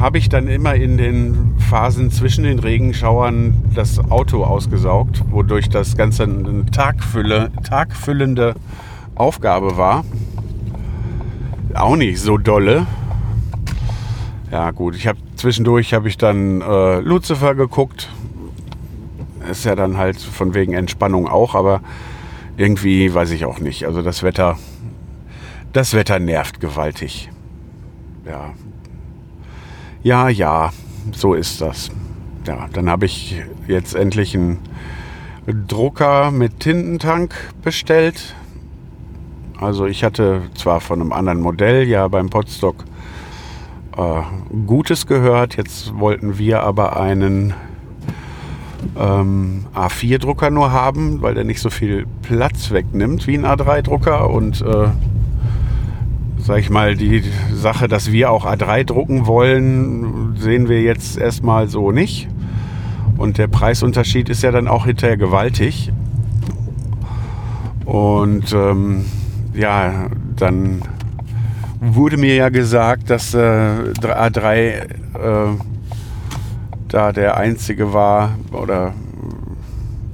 habe 0.00 0.18
ich 0.18 0.28
dann 0.28 0.48
immer 0.48 0.74
in 0.74 0.96
den 0.96 1.54
Phasen 1.58 2.10
zwischen 2.10 2.42
den 2.44 2.58
Regenschauern 2.58 3.62
das 3.74 3.98
Auto 4.10 4.42
ausgesaugt, 4.42 5.22
wodurch 5.30 5.68
das 5.68 5.96
Ganze 5.96 6.24
eine 6.24 6.66
Tagfülle, 6.66 7.50
tagfüllende 7.62 8.54
Aufgabe 9.14 9.76
war. 9.76 10.04
Auch 11.74 11.94
nicht 11.96 12.20
so 12.20 12.38
dolle. 12.38 12.86
Ja 14.50 14.72
gut, 14.72 14.96
ich 14.96 15.06
habe 15.06 15.18
zwischendurch 15.36 15.94
habe 15.94 16.08
ich 16.08 16.16
dann 16.16 16.60
äh, 16.60 17.00
Lucifer 17.00 17.54
geguckt. 17.54 18.10
Ist 19.50 19.64
ja 19.64 19.74
dann 19.74 19.96
halt 19.96 20.18
von 20.18 20.54
wegen 20.54 20.72
Entspannung 20.72 21.28
auch, 21.28 21.54
aber 21.54 21.80
irgendwie 22.56 23.12
weiß 23.12 23.30
ich 23.32 23.44
auch 23.44 23.58
nicht. 23.58 23.86
Also 23.86 24.02
das 24.02 24.22
Wetter, 24.22 24.58
das 25.72 25.94
Wetter 25.94 26.18
nervt 26.18 26.60
gewaltig. 26.60 27.30
Ja. 28.24 28.54
Ja, 30.02 30.28
ja, 30.28 30.72
so 31.12 31.34
ist 31.34 31.60
das. 31.60 31.90
Ja, 32.46 32.68
dann 32.72 32.90
habe 32.90 33.06
ich 33.06 33.42
jetzt 33.66 33.94
endlich 33.94 34.34
einen 34.34 34.58
Drucker 35.66 36.30
mit 36.30 36.60
Tintentank 36.60 37.34
bestellt. 37.62 38.34
Also 39.58 39.86
ich 39.86 40.04
hatte 40.04 40.42
zwar 40.54 40.80
von 40.80 41.00
einem 41.00 41.12
anderen 41.12 41.40
Modell 41.40 41.86
ja 41.88 42.08
beim 42.08 42.28
Potstock 42.28 42.84
äh, 43.96 44.22
Gutes 44.66 45.06
gehört. 45.06 45.56
Jetzt 45.56 45.98
wollten 45.98 46.38
wir 46.38 46.62
aber 46.62 47.00
einen 47.00 47.54
ähm, 48.98 49.66
A4-Drucker 49.74 50.50
nur 50.50 50.72
haben, 50.72 51.22
weil 51.22 51.34
der 51.34 51.44
nicht 51.44 51.60
so 51.60 51.70
viel 51.70 52.06
Platz 52.22 52.70
wegnimmt 52.70 53.26
wie 53.26 53.34
ein 53.34 53.44
A3-Drucker. 53.46 54.30
Und 54.30 54.62
äh, 54.62 54.88
sag 56.38 56.58
ich 56.58 56.70
mal, 56.70 56.96
die 56.96 57.22
Sache, 57.52 57.88
dass 57.88 58.12
wir 58.12 58.30
auch 58.30 58.46
A3 58.46 58.84
drucken 58.84 59.26
wollen, 59.26 60.36
sehen 60.36 60.68
wir 60.68 60.82
jetzt 60.82 61.16
erstmal 61.16 61.68
so 61.68 61.90
nicht. 61.90 62.28
Und 63.16 63.38
der 63.38 63.46
Preisunterschied 63.46 64.28
ist 64.28 64.42
ja 64.42 64.50
dann 64.50 64.68
auch 64.68 64.86
hinterher 64.86 65.16
gewaltig. 65.16 65.92
Und 67.84 68.52
ähm, 68.52 69.04
ja, 69.54 70.08
dann 70.36 70.82
wurde 71.92 72.16
mir 72.16 72.34
ja 72.34 72.48
gesagt, 72.48 73.10
dass 73.10 73.34
äh, 73.34 73.38
A3 73.38 74.48
äh, 74.48 74.86
da 76.88 77.12
der 77.12 77.36
einzige 77.36 77.92
war 77.92 78.36
oder, 78.52 78.94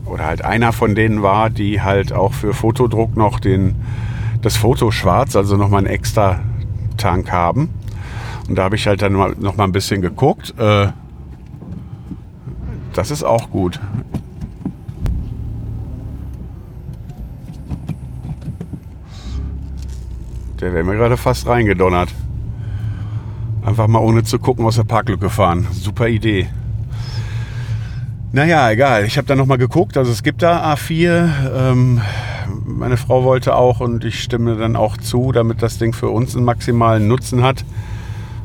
oder 0.06 0.26
halt 0.26 0.44
einer 0.44 0.72
von 0.72 0.94
denen 0.94 1.22
war, 1.22 1.50
die 1.50 1.82
halt 1.82 2.12
auch 2.12 2.32
für 2.32 2.54
Fotodruck 2.54 3.16
noch 3.16 3.38
den, 3.38 3.76
das 4.42 4.56
Foto 4.56 4.90
schwarz, 4.90 5.36
also 5.36 5.56
nochmal 5.56 5.78
einen 5.78 5.94
extra 5.94 6.40
Tank 6.96 7.30
haben. 7.30 7.68
Und 8.48 8.56
da 8.56 8.64
habe 8.64 8.76
ich 8.76 8.86
halt 8.86 9.02
dann 9.02 9.12
noch 9.12 9.56
mal 9.56 9.64
ein 9.64 9.72
bisschen 9.72 10.00
geguckt. 10.02 10.54
Äh, 10.58 10.88
das 12.94 13.10
ist 13.10 13.22
auch 13.22 13.50
gut. 13.50 13.78
Der 20.60 20.74
wäre 20.74 20.84
mir 20.84 20.96
gerade 20.96 21.16
fast 21.16 21.46
reingedonnert. 21.46 22.10
Einfach 23.64 23.88
mal 23.88 24.00
ohne 24.00 24.24
zu 24.24 24.38
gucken 24.38 24.66
aus 24.66 24.76
der 24.76 24.84
Parklücke 24.84 25.30
fahren. 25.30 25.66
Super 25.72 26.08
Idee. 26.08 26.48
Naja, 28.32 28.70
egal. 28.70 29.04
Ich 29.06 29.16
habe 29.16 29.26
da 29.26 29.34
nochmal 29.34 29.56
geguckt. 29.56 29.96
Also 29.96 30.12
es 30.12 30.22
gibt 30.22 30.42
da 30.42 30.72
A4. 30.74 31.30
Ähm, 31.54 32.00
meine 32.64 32.98
Frau 32.98 33.24
wollte 33.24 33.54
auch 33.56 33.80
und 33.80 34.04
ich 34.04 34.22
stimme 34.22 34.56
dann 34.56 34.76
auch 34.76 34.98
zu, 34.98 35.32
damit 35.32 35.62
das 35.62 35.78
Ding 35.78 35.94
für 35.94 36.10
uns 36.10 36.36
einen 36.36 36.44
maximalen 36.44 37.08
Nutzen 37.08 37.42
hat. 37.42 37.64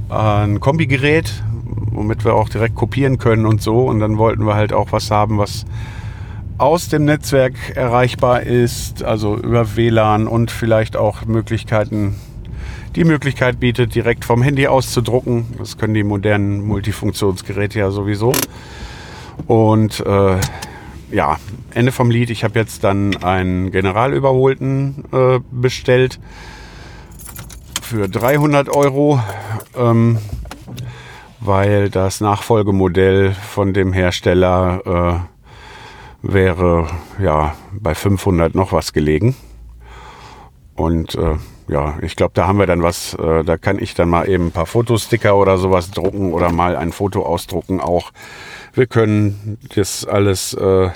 ein 0.10 0.62
Kombigerät, 0.62 1.43
womit 1.91 2.23
wir 2.23 2.36
auch 2.36 2.47
direkt 2.47 2.75
kopieren 2.75 3.17
können 3.17 3.45
und 3.45 3.62
so. 3.62 3.86
Und 3.86 3.99
dann 3.99 4.17
wollten 4.17 4.45
wir 4.45 4.56
halt 4.56 4.71
auch 4.71 4.93
was 4.93 5.12
haben, 5.12 5.38
was 5.38 5.65
aus 6.58 6.88
dem 6.88 7.06
Netzwerk 7.06 7.54
erreichbar 7.76 8.44
ist, 8.44 9.04
also 9.04 9.36
über 9.36 9.76
WLAN 9.76 10.28
und 10.28 10.52
vielleicht 10.52 10.96
auch 10.96 11.26
Möglichkeiten, 11.26 12.15
die 12.96 13.04
Möglichkeit 13.04 13.60
bietet, 13.60 13.94
direkt 13.94 14.24
vom 14.24 14.41
Handy 14.41 14.68
aus 14.68 14.91
zu 14.91 15.02
drucken. 15.02 15.54
Das 15.58 15.78
können 15.78 15.94
die 15.94 16.04
modernen 16.04 16.65
Multifunktionsgeräte 16.65 17.80
ja 17.80 17.91
sowieso. 17.91 18.34
Und 19.48 20.00
äh, 20.06 20.38
ja, 21.12 21.38
Ende 21.74 21.91
vom 21.91 22.10
Lied. 22.10 22.30
Ich 22.30 22.44
habe 22.44 22.58
jetzt 22.58 22.84
dann 22.84 23.18
einen 23.18 23.72
Generalüberholten 23.72 25.04
äh, 25.12 25.39
bestellt 25.52 26.20
für 27.82 28.08
300 28.08 28.70
Euro, 28.70 29.22
ähm, 29.76 30.20
weil 31.41 31.89
das 31.89 32.22
Nachfolgemodell 32.22 33.34
von 33.34 33.74
dem 33.74 33.91
Hersteller 33.94 35.26
äh, 35.26 35.35
wäre 36.27 36.88
ja 37.19 37.55
bei 37.71 37.95
500 37.95 38.55
noch 38.55 38.71
was 38.71 38.93
gelegen. 38.93 39.35
Und 40.75 41.15
äh, 41.15 41.35
ja, 41.67 41.97
ich 42.01 42.15
glaube, 42.15 42.33
da 42.33 42.47
haben 42.47 42.59
wir 42.59 42.67
dann 42.67 42.83
was, 42.83 43.13
äh, 43.13 43.43
da 43.43 43.57
kann 43.57 43.79
ich 43.79 43.93
dann 43.93 44.09
mal 44.09 44.27
eben 44.27 44.47
ein 44.47 44.51
paar 44.51 44.65
Fotosticker 44.65 45.35
oder 45.35 45.57
sowas 45.57 45.91
drucken 45.91 46.33
oder 46.33 46.51
mal 46.51 46.75
ein 46.75 46.91
Foto 46.91 47.25
ausdrucken 47.25 47.79
auch. 47.79 48.11
Wir 48.73 48.88
können 48.88 49.57
das 49.75 50.05
alles, 50.05 50.53
äh, 50.53 50.89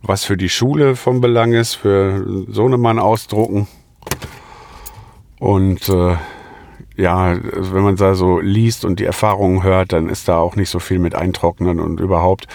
was 0.00 0.24
für 0.24 0.36
die 0.36 0.48
Schule 0.48 0.96
von 0.96 1.20
Belang 1.20 1.52
ist, 1.52 1.74
für 1.74 2.44
Sohnemann 2.48 2.98
ausdrucken. 2.98 3.66
Und 5.40 5.88
äh, 5.88 6.16
ja, 6.96 7.36
wenn 7.42 7.82
man 7.82 7.96
da 7.96 8.14
so 8.14 8.38
liest 8.38 8.84
und 8.84 9.00
die 9.00 9.04
Erfahrungen 9.04 9.62
hört, 9.64 9.92
dann 9.92 10.08
ist 10.08 10.28
da 10.28 10.38
auch 10.38 10.54
nicht 10.54 10.70
so 10.70 10.78
viel 10.78 11.00
mit 11.00 11.14
Eintrocknen 11.14 11.80
und 11.80 11.98
überhaupt. 11.98 12.46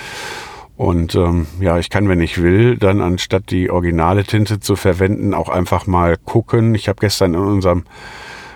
Und 0.79 1.13
ähm, 1.13 1.45
ja, 1.59 1.77
ich 1.77 1.89
kann, 1.89 2.07
wenn 2.07 2.21
ich 2.21 2.41
will, 2.41 2.77
dann 2.77 3.01
anstatt 3.01 3.51
die 3.51 3.69
originale 3.69 4.23
Tinte 4.23 4.61
zu 4.61 4.77
verwenden, 4.77 5.33
auch 5.33 5.49
einfach 5.49 5.87
mal 5.87 6.15
gucken. 6.15 6.73
Ich 6.73 6.87
habe 6.87 7.01
gestern 7.01 7.33
in 7.33 7.41
unserem 7.41 7.83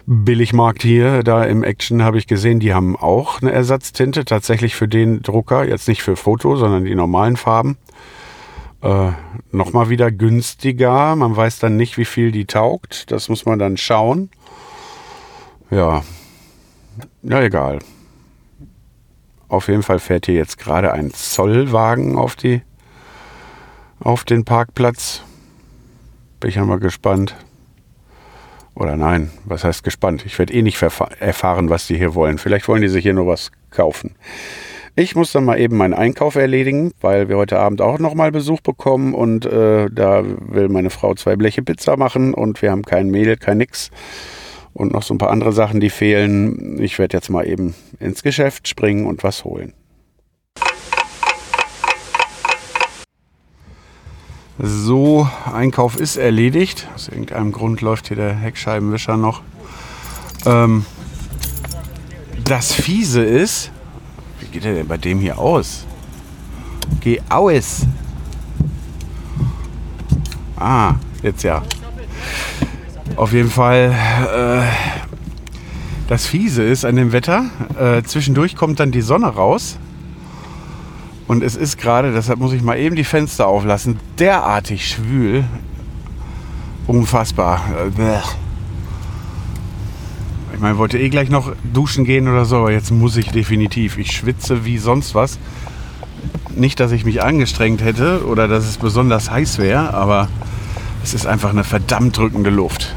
Billigmarkt 0.06 0.84
hier, 0.84 1.22
da 1.24 1.44
im 1.44 1.66
Action, 1.66 2.02
habe 2.02 2.18
ich 2.18 2.26
gesehen, 2.26 2.62
die 2.62 2.74
haben 2.74 2.96
auch 2.96 3.42
eine 3.42 3.52
Ersatztinte, 3.52 4.24
tatsächlich 4.24 4.74
für 4.74 4.88
den 4.88 5.22
Drucker, 5.22 5.68
jetzt 5.68 5.90
nicht 5.90 6.02
für 6.02 6.16
Foto, 6.16 6.56
sondern 6.56 6.86
die 6.86 6.96
normalen 6.96 7.36
Farben. 7.36 7.78
Äh, 8.82 9.12
Nochmal 9.52 9.90
wieder 9.90 10.10
günstiger. 10.10 11.18
Man 11.18 11.36
weiß 11.36 11.60
dann 11.60 11.76
nicht, 11.76 11.98
wie 11.98 12.06
viel 12.06 12.32
die 12.32 12.46
taugt. 12.46 13.12
Das 13.12 13.28
muss 13.28 13.46
man 13.46 13.60
dann 13.60 13.76
schauen. 13.76 14.30
Ja, 15.70 16.04
ja, 17.22 17.42
egal. 17.42 17.80
Auf 19.54 19.68
jeden 19.68 19.84
Fall 19.84 20.00
fährt 20.00 20.26
hier 20.26 20.34
jetzt 20.34 20.58
gerade 20.58 20.92
ein 20.94 21.12
Zollwagen 21.14 22.18
auf, 22.18 22.36
die, 22.36 22.64
auf 24.00 24.24
den 24.24 24.46
Parkplatz. 24.46 25.22
Bin 26.40 26.50
ich 26.50 26.58
mal 26.58 26.80
gespannt. 26.80 27.36
Oder 28.74 28.98
nein, 28.98 29.30
was 29.46 29.64
heißt 29.64 29.84
gespannt? 29.84 30.26
Ich 30.26 30.40
werde 30.40 30.56
eh 30.56 30.64
nicht 30.64 30.82
erfahren, 30.82 31.70
was 31.70 31.86
die 31.86 31.98
hier 31.98 32.16
wollen. 32.16 32.40
Vielleicht 32.40 32.68
wollen 32.68 32.82
die 32.82 32.88
sich 32.88 33.04
hier 33.04 33.14
nur 33.14 33.28
was 33.28 33.52
kaufen. 33.70 34.16
Ich 34.96 35.16
muss 35.16 35.32
dann 35.32 35.46
mal 35.46 35.60
eben 35.60 35.78
meinen 35.78 35.94
Einkauf 35.94 36.34
erledigen, 36.34 36.92
weil 37.00 37.30
wir 37.30 37.38
heute 37.38 37.60
Abend 37.60 37.80
auch 37.80 38.00
nochmal 38.00 38.32
Besuch 38.32 38.62
bekommen 38.62 39.14
und 39.14 39.46
äh, 39.46 39.88
da 39.92 40.24
will 40.26 40.68
meine 40.70 40.90
Frau 40.90 41.14
zwei 41.14 41.36
Bleche 41.36 41.62
Pizza 41.62 41.96
machen 41.96 42.34
und 42.34 42.64
wir 42.64 42.72
haben 42.72 42.82
kein 42.82 43.12
Mehl, 43.12 43.38
kein 43.38 43.60
nix 43.60 43.92
und 44.74 44.92
noch 44.92 45.04
so 45.04 45.14
ein 45.14 45.18
paar 45.18 45.30
andere 45.30 45.54
Sachen, 45.54 45.80
die 45.80 45.90
fehlen. 45.90 46.82
Ich 46.82 46.98
werde 47.00 47.18
jetzt 47.18 47.30
mal 47.30 47.48
eben 47.48 47.76
ins 48.00 48.24
Geschäft 48.24 48.68
springen 48.68 49.06
und 49.06 49.24
was 49.24 49.44
holen. 49.44 49.74
So, 54.60 55.28
Einkauf 55.52 55.96
ist 55.98 56.16
erledigt. 56.16 56.88
Aus 56.94 57.08
irgendeinem 57.08 57.52
Grund 57.52 57.82
läuft 57.82 58.08
hier 58.08 58.18
der 58.18 58.36
Heckscheibenwischer 58.36 59.18
noch. 59.18 59.42
Ähm, 60.46 60.86
das 62.44 62.74
Fiese 62.74 63.24
ist, 63.24 63.72
wie 64.40 64.48
geht 64.48 64.64
der 64.64 64.76
denn 64.76 64.88
bei 64.88 64.98
dem 64.98 65.20
hier 65.20 65.40
aus? 65.40 65.86
Geh 67.00 67.20
aus! 67.30 67.82
Ah, 70.56 70.96
jetzt 71.22 71.44
ja. 71.44 71.64
Auf 73.16 73.32
jeden 73.32 73.52
Fall, 73.52 73.94
äh, 74.36 74.64
das 76.08 76.26
Fiese 76.26 76.64
ist 76.64 76.84
an 76.84 76.96
dem 76.96 77.12
Wetter, 77.12 77.46
äh, 77.80 78.02
zwischendurch 78.02 78.56
kommt 78.56 78.80
dann 78.80 78.92
die 78.92 79.02
Sonne 79.02 79.28
raus. 79.28 79.78
Und 81.28 81.44
es 81.44 81.56
ist 81.56 81.78
gerade, 81.78 82.12
deshalb 82.12 82.40
muss 82.40 82.54
ich 82.54 82.64
mal 82.64 82.78
eben 82.78 82.96
die 82.96 83.04
Fenster 83.04 83.48
auflassen, 83.48 84.00
derartig 84.18 84.88
schwül. 84.88 85.44
Unfassbar. 86.88 87.64
Äh, 87.98 88.20
ich 90.56 90.60
meine, 90.60 90.80
wollte 90.80 90.98
eh 90.98 91.10
gleich 91.10 91.30
noch 91.30 91.52
duschen 91.72 92.06
gehen 92.06 92.28
oder 92.28 92.46
so, 92.46 92.58
aber 92.58 92.72
jetzt 92.72 92.90
muss 92.90 93.16
ich 93.16 93.30
definitiv. 93.30 94.00
Ich 94.00 94.12
schwitze 94.12 94.66
wie 94.66 94.80
sonst 94.80 95.14
was. 95.14 95.38
Nicht, 96.56 96.80
dass 96.80 96.92
ich 96.92 97.06
mich 97.06 97.22
angestrengt 97.22 97.84
hätte 97.84 98.26
oder 98.26 98.48
dass 98.48 98.66
es 98.66 98.78
besonders 98.78 99.30
heiß 99.30 99.60
wäre, 99.60 99.94
aber 99.94 100.30
es 101.04 101.14
ist 101.14 101.28
einfach 101.28 101.52
eine 101.52 101.64
verdammt 101.64 102.18
drückende 102.18 102.50
Luft 102.50 102.96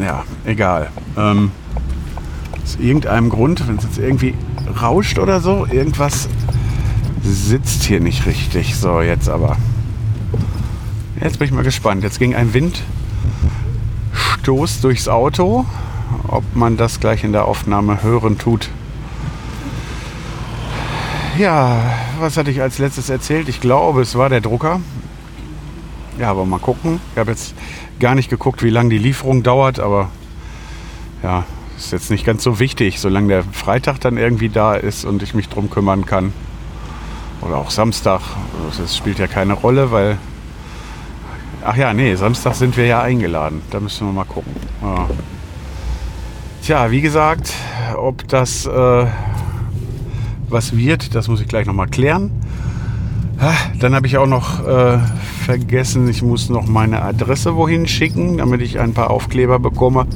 ja, 0.00 0.24
egal. 0.44 0.90
Ähm, 1.16 1.50
aus 2.62 2.76
irgendeinem 2.80 3.30
Grund, 3.30 3.66
wenn 3.66 3.76
es 3.76 3.84
jetzt 3.84 3.98
irgendwie 3.98 4.34
rauscht 4.80 5.18
oder 5.18 5.40
so, 5.40 5.66
irgendwas 5.66 6.28
sitzt 7.22 7.84
hier 7.84 8.00
nicht 8.00 8.26
richtig. 8.26 8.76
So, 8.76 9.00
jetzt 9.00 9.28
aber. 9.28 9.56
Jetzt 11.20 11.38
bin 11.38 11.46
ich 11.48 11.54
mal 11.54 11.64
gespannt. 11.64 12.02
Jetzt 12.04 12.18
ging 12.18 12.34
ein 12.34 12.52
Windstoß 14.34 14.80
durchs 14.80 15.08
Auto. 15.08 15.64
Ob 16.26 16.44
man 16.54 16.76
das 16.76 17.00
gleich 17.00 17.24
in 17.24 17.32
der 17.32 17.46
Aufnahme 17.46 18.02
hören 18.02 18.38
tut. 18.38 18.68
Ja, 21.38 21.80
was 22.18 22.36
hatte 22.36 22.50
ich 22.50 22.60
als 22.60 22.78
letztes 22.78 23.10
erzählt? 23.10 23.48
Ich 23.48 23.60
glaube, 23.60 24.02
es 24.02 24.16
war 24.16 24.28
der 24.28 24.40
Drucker. 24.40 24.80
Ja, 26.18 26.30
aber 26.30 26.44
mal 26.44 26.58
gucken. 26.58 27.00
Ich 27.12 27.18
habe 27.18 27.30
jetzt 27.30 27.54
gar 28.00 28.14
nicht 28.14 28.28
geguckt, 28.28 28.62
wie 28.62 28.70
lange 28.70 28.90
die 28.90 28.98
Lieferung 28.98 29.42
dauert, 29.42 29.78
aber 29.78 30.10
ja, 31.22 31.44
ist 31.76 31.92
jetzt 31.92 32.10
nicht 32.10 32.26
ganz 32.26 32.42
so 32.42 32.58
wichtig, 32.58 33.00
solange 33.00 33.28
der 33.28 33.44
Freitag 33.44 34.00
dann 34.00 34.16
irgendwie 34.16 34.48
da 34.48 34.74
ist 34.74 35.04
und 35.04 35.22
ich 35.22 35.34
mich 35.34 35.48
drum 35.48 35.70
kümmern 35.70 36.06
kann. 36.06 36.32
Oder 37.40 37.56
auch 37.56 37.70
Samstag. 37.70 38.20
Das 38.76 38.96
spielt 38.96 39.18
ja 39.18 39.28
keine 39.28 39.52
Rolle, 39.52 39.92
weil. 39.92 40.18
Ach 41.64 41.76
ja, 41.76 41.92
nee, 41.94 42.14
Samstag 42.14 42.54
sind 42.54 42.76
wir 42.76 42.86
ja 42.86 43.00
eingeladen. 43.00 43.62
Da 43.70 43.78
müssen 43.78 44.06
wir 44.06 44.12
mal 44.12 44.24
gucken. 44.24 44.52
Ja. 44.82 45.08
Tja, 46.62 46.90
wie 46.90 47.00
gesagt, 47.00 47.52
ob 47.96 48.26
das 48.28 48.66
äh, 48.66 49.06
was 50.48 50.76
wird, 50.76 51.14
das 51.14 51.28
muss 51.28 51.40
ich 51.40 51.48
gleich 51.48 51.66
nochmal 51.66 51.88
klären. 51.88 52.30
Dann 53.78 53.94
habe 53.94 54.06
ich 54.08 54.18
auch 54.18 54.26
noch 54.26 54.66
äh, 54.66 54.98
vergessen, 55.44 56.08
ich 56.08 56.22
muss 56.22 56.48
noch 56.48 56.66
meine 56.66 57.02
Adresse 57.02 57.54
wohin 57.54 57.86
schicken, 57.86 58.38
damit 58.38 58.60
ich 58.60 58.80
ein 58.80 58.94
paar 58.94 59.10
Aufkleber 59.10 59.60
bekomme. 59.60 60.06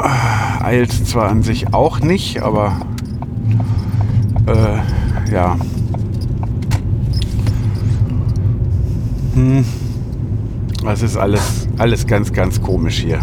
Äh, 0.00 0.64
eilt 0.64 0.92
zwar 0.92 1.28
an 1.28 1.42
sich 1.42 1.74
auch 1.74 1.98
nicht, 1.98 2.40
aber 2.40 2.76
äh, 4.46 5.32
ja. 5.32 5.56
Hm. 9.34 9.64
Das 10.84 11.02
ist 11.02 11.16
alles, 11.16 11.68
alles 11.78 12.06
ganz, 12.06 12.32
ganz 12.32 12.60
komisch 12.60 12.98
hier. 12.98 13.20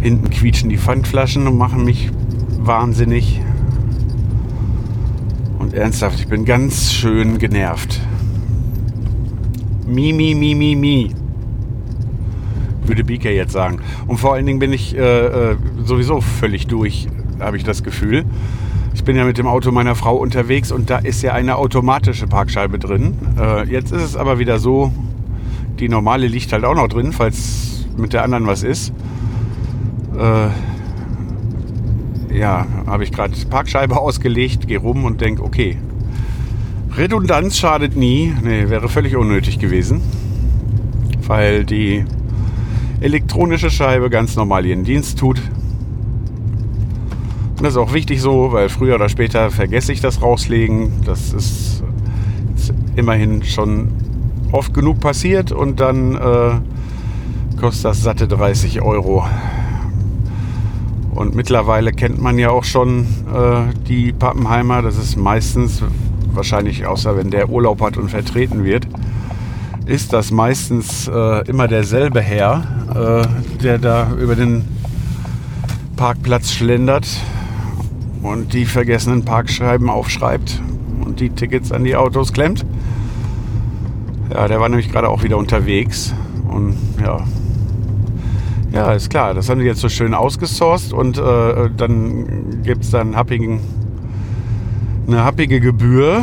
Hinten 0.00 0.30
quietschen 0.30 0.68
die 0.68 0.78
Pfandflaschen 0.78 1.46
und 1.46 1.58
machen 1.58 1.84
mich 1.84 2.10
wahnsinnig. 2.58 3.40
Und 5.68 5.74
ernsthaft, 5.74 6.18
ich 6.18 6.28
bin 6.28 6.46
ganz 6.46 6.94
schön 6.94 7.36
genervt. 7.36 8.00
Mi, 9.86 10.14
mi, 10.14 10.34
mi, 10.34 10.54
mi, 10.54 10.74
mi. 10.74 11.14
Würde 12.86 13.04
BK 13.04 13.26
jetzt 13.32 13.52
sagen. 13.52 13.80
Und 14.06 14.16
vor 14.16 14.32
allen 14.32 14.46
Dingen 14.46 14.60
bin 14.60 14.72
ich 14.72 14.96
äh, 14.96 15.26
äh, 15.26 15.56
sowieso 15.84 16.22
völlig 16.22 16.68
durch, 16.68 17.08
habe 17.38 17.58
ich 17.58 17.64
das 17.64 17.82
Gefühl. 17.82 18.24
Ich 18.94 19.04
bin 19.04 19.14
ja 19.14 19.26
mit 19.26 19.36
dem 19.36 19.46
Auto 19.46 19.70
meiner 19.70 19.94
Frau 19.94 20.16
unterwegs 20.16 20.72
und 20.72 20.88
da 20.88 21.00
ist 21.00 21.20
ja 21.20 21.34
eine 21.34 21.56
automatische 21.56 22.26
Parkscheibe 22.26 22.78
drin. 22.78 23.18
Äh, 23.38 23.68
jetzt 23.68 23.92
ist 23.92 24.00
es 24.02 24.16
aber 24.16 24.38
wieder 24.38 24.58
so, 24.58 24.90
die 25.78 25.90
normale 25.90 26.28
liegt 26.28 26.50
halt 26.50 26.64
auch 26.64 26.76
noch 26.76 26.88
drin, 26.88 27.12
falls 27.12 27.86
mit 27.98 28.14
der 28.14 28.24
anderen 28.24 28.46
was 28.46 28.62
ist. 28.62 28.94
Äh, 30.18 30.48
ja, 32.38 32.66
habe 32.86 33.04
ich 33.04 33.12
gerade 33.12 33.34
Parkscheibe 33.50 33.98
ausgelegt, 33.98 34.68
gehe 34.68 34.78
rum 34.78 35.04
und 35.04 35.20
denke, 35.20 35.42
okay, 35.42 35.76
Redundanz 36.96 37.58
schadet 37.58 37.96
nie. 37.96 38.32
Nee, 38.42 38.68
wäre 38.68 38.88
völlig 38.88 39.16
unnötig 39.16 39.58
gewesen, 39.58 40.00
weil 41.26 41.64
die 41.64 42.04
elektronische 43.00 43.70
Scheibe 43.70 44.10
ganz 44.10 44.36
normal 44.36 44.66
ihren 44.66 44.84
Dienst 44.84 45.18
tut. 45.18 45.40
Und 47.56 47.62
das 47.62 47.72
ist 47.72 47.76
auch 47.76 47.92
wichtig 47.92 48.20
so, 48.20 48.52
weil 48.52 48.68
früher 48.68 48.94
oder 48.94 49.08
später 49.08 49.50
vergesse 49.50 49.92
ich 49.92 50.00
das 50.00 50.22
rauslegen. 50.22 50.90
Das 51.04 51.32
ist 51.32 51.82
immerhin 52.94 53.42
schon 53.42 53.88
oft 54.52 54.72
genug 54.74 55.00
passiert 55.00 55.52
und 55.52 55.80
dann 55.80 56.14
äh, 56.14 57.60
kostet 57.60 57.84
das 57.84 58.02
satte 58.02 58.28
30 58.28 58.80
Euro. 58.82 59.24
Und 61.18 61.34
mittlerweile 61.34 61.90
kennt 61.90 62.22
man 62.22 62.38
ja 62.38 62.50
auch 62.50 62.62
schon 62.62 63.00
äh, 63.34 63.74
die 63.88 64.12
Pappenheimer. 64.12 64.82
Das 64.82 64.96
ist 64.96 65.16
meistens, 65.16 65.82
wahrscheinlich 66.32 66.86
außer 66.86 67.16
wenn 67.16 67.32
der 67.32 67.48
Urlaub 67.48 67.80
hat 67.82 67.96
und 67.96 68.08
vertreten 68.08 68.62
wird, 68.62 68.86
ist 69.84 70.12
das 70.12 70.30
meistens 70.30 71.08
äh, 71.08 71.44
immer 71.48 71.66
derselbe 71.66 72.20
Herr, 72.20 72.62
äh, 72.94 73.58
der 73.60 73.78
da 73.78 74.12
über 74.12 74.36
den 74.36 74.64
Parkplatz 75.96 76.52
schlendert 76.52 77.08
und 78.22 78.52
die 78.52 78.64
vergessenen 78.64 79.24
Parkscheiben 79.24 79.90
aufschreibt 79.90 80.62
und 81.04 81.18
die 81.18 81.30
Tickets 81.30 81.72
an 81.72 81.82
die 81.82 81.96
Autos 81.96 82.32
klemmt. 82.32 82.64
Ja, 84.32 84.46
der 84.46 84.60
war 84.60 84.68
nämlich 84.68 84.92
gerade 84.92 85.08
auch 85.08 85.24
wieder 85.24 85.36
unterwegs. 85.36 86.14
Und 86.48 86.76
ja, 87.02 87.24
ja, 88.72 88.92
ist 88.92 89.10
klar. 89.10 89.34
Das 89.34 89.48
haben 89.48 89.60
die 89.60 89.66
jetzt 89.66 89.80
so 89.80 89.88
schön 89.88 90.14
ausgesourced 90.14 90.92
und 90.92 91.18
äh, 91.18 91.70
dann 91.76 92.62
gibt 92.62 92.84
es 92.84 92.90
dann 92.90 93.16
happigen, 93.16 93.60
eine 95.06 95.24
happige 95.24 95.60
Gebühr. 95.60 96.22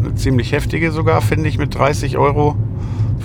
Eine 0.00 0.14
ziemlich 0.16 0.52
heftige 0.52 0.90
sogar, 0.90 1.20
finde 1.22 1.48
ich, 1.48 1.58
mit 1.58 1.74
30 1.74 2.18
Euro 2.18 2.56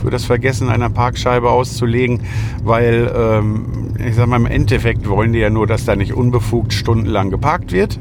für 0.02 0.10
das 0.10 0.26
Vergessen 0.26 0.70
einer 0.70 0.90
Parkscheibe 0.90 1.50
auszulegen, 1.50 2.22
weil 2.64 3.12
ähm, 3.14 3.66
ich 4.06 4.16
sag 4.16 4.28
mal, 4.28 4.38
im 4.38 4.46
Endeffekt 4.46 5.10
wollen 5.10 5.34
die 5.34 5.40
ja 5.40 5.50
nur, 5.50 5.68
dass 5.68 5.86
da 5.86 5.96
nicht 5.96 6.14
unbefugt 6.14 6.74
stundenlang 6.74 7.30
geparkt 7.30 7.72
wird. 7.72 8.00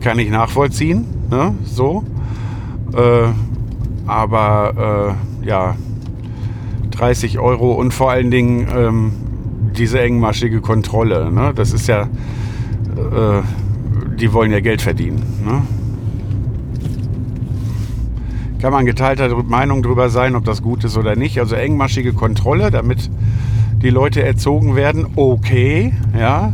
Kann 0.00 0.18
ich 0.18 0.30
nachvollziehen, 0.30 1.06
ne? 1.30 1.54
so. 1.64 2.04
Äh, 2.92 3.28
aber 4.06 5.16
äh, 5.42 5.46
ja, 5.46 5.76
30 6.94 7.38
Euro 7.38 7.72
und 7.72 7.92
vor 7.92 8.10
allen 8.10 8.30
Dingen 8.30 8.68
ähm, 8.74 9.12
diese 9.76 10.00
engmaschige 10.00 10.60
Kontrolle. 10.60 11.30
Ne? 11.32 11.52
Das 11.54 11.72
ist 11.72 11.88
ja, 11.88 12.02
äh, 12.02 13.42
die 14.18 14.32
wollen 14.32 14.52
ja 14.52 14.60
Geld 14.60 14.82
verdienen. 14.82 15.22
Ne? 15.44 15.62
Kann 18.60 18.72
man 18.72 18.86
geteilter 18.86 19.42
Meinung 19.42 19.82
darüber 19.82 20.08
sein, 20.08 20.36
ob 20.36 20.44
das 20.44 20.62
gut 20.62 20.84
ist 20.84 20.96
oder 20.96 21.16
nicht. 21.16 21.38
Also 21.38 21.54
engmaschige 21.54 22.12
Kontrolle, 22.12 22.70
damit 22.70 23.10
die 23.82 23.90
Leute 23.90 24.22
erzogen 24.22 24.76
werden, 24.76 25.06
okay, 25.16 25.92
ja. 26.18 26.52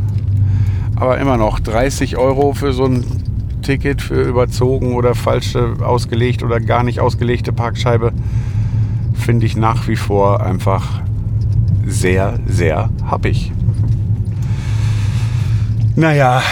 Aber 0.97 1.19
immer 1.19 1.37
noch 1.37 1.61
30 1.61 2.17
Euro 2.17 2.53
für 2.53 2.73
so 2.73 2.85
ein 2.85 3.05
Ticket 3.63 4.03
für 4.03 4.23
überzogen 4.23 4.95
oder 4.95 5.15
falsche 5.15 5.77
ausgelegt 5.81 6.43
oder 6.43 6.59
gar 6.59 6.83
nicht 6.83 6.99
ausgelegte 6.99 7.53
Parkscheibe 7.53 8.13
finde 9.21 9.47
ich 9.47 9.57
nach 9.57 9.87
wie 9.89 9.97
vor 9.97 10.41
einfach 10.43 11.03
sehr, 11.87 12.39
sehr 12.47 12.91
happig. 13.05 13.53
Naja, 15.97 16.43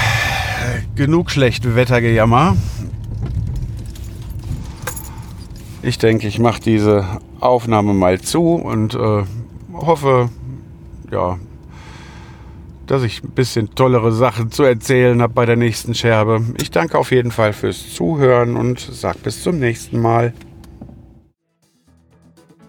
genug 0.94 1.30
schlechte 1.30 1.74
Wettergejammer. 1.74 2.56
Ich 5.82 5.98
denke, 5.98 6.26
ich 6.26 6.38
mache 6.38 6.60
diese 6.60 7.04
Aufnahme 7.40 7.94
mal 7.94 8.20
zu 8.20 8.54
und 8.54 8.94
äh, 8.94 9.22
hoffe, 9.72 10.28
ja, 11.10 11.38
dass 12.86 13.02
ich 13.02 13.22
ein 13.22 13.30
bisschen 13.30 13.74
tollere 13.74 14.12
Sachen 14.12 14.50
zu 14.50 14.64
erzählen 14.64 15.22
habe 15.22 15.32
bei 15.34 15.46
der 15.46 15.56
nächsten 15.56 15.94
Scherbe. 15.94 16.42
Ich 16.60 16.70
danke 16.70 16.98
auf 16.98 17.12
jeden 17.12 17.30
Fall 17.30 17.52
fürs 17.52 17.94
Zuhören 17.94 18.56
und 18.56 18.80
sage 18.80 19.18
bis 19.22 19.42
zum 19.42 19.58
nächsten 19.58 20.00
Mal. 20.00 20.32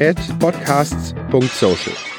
at 0.00 0.16
podcasts.social. 0.40 2.11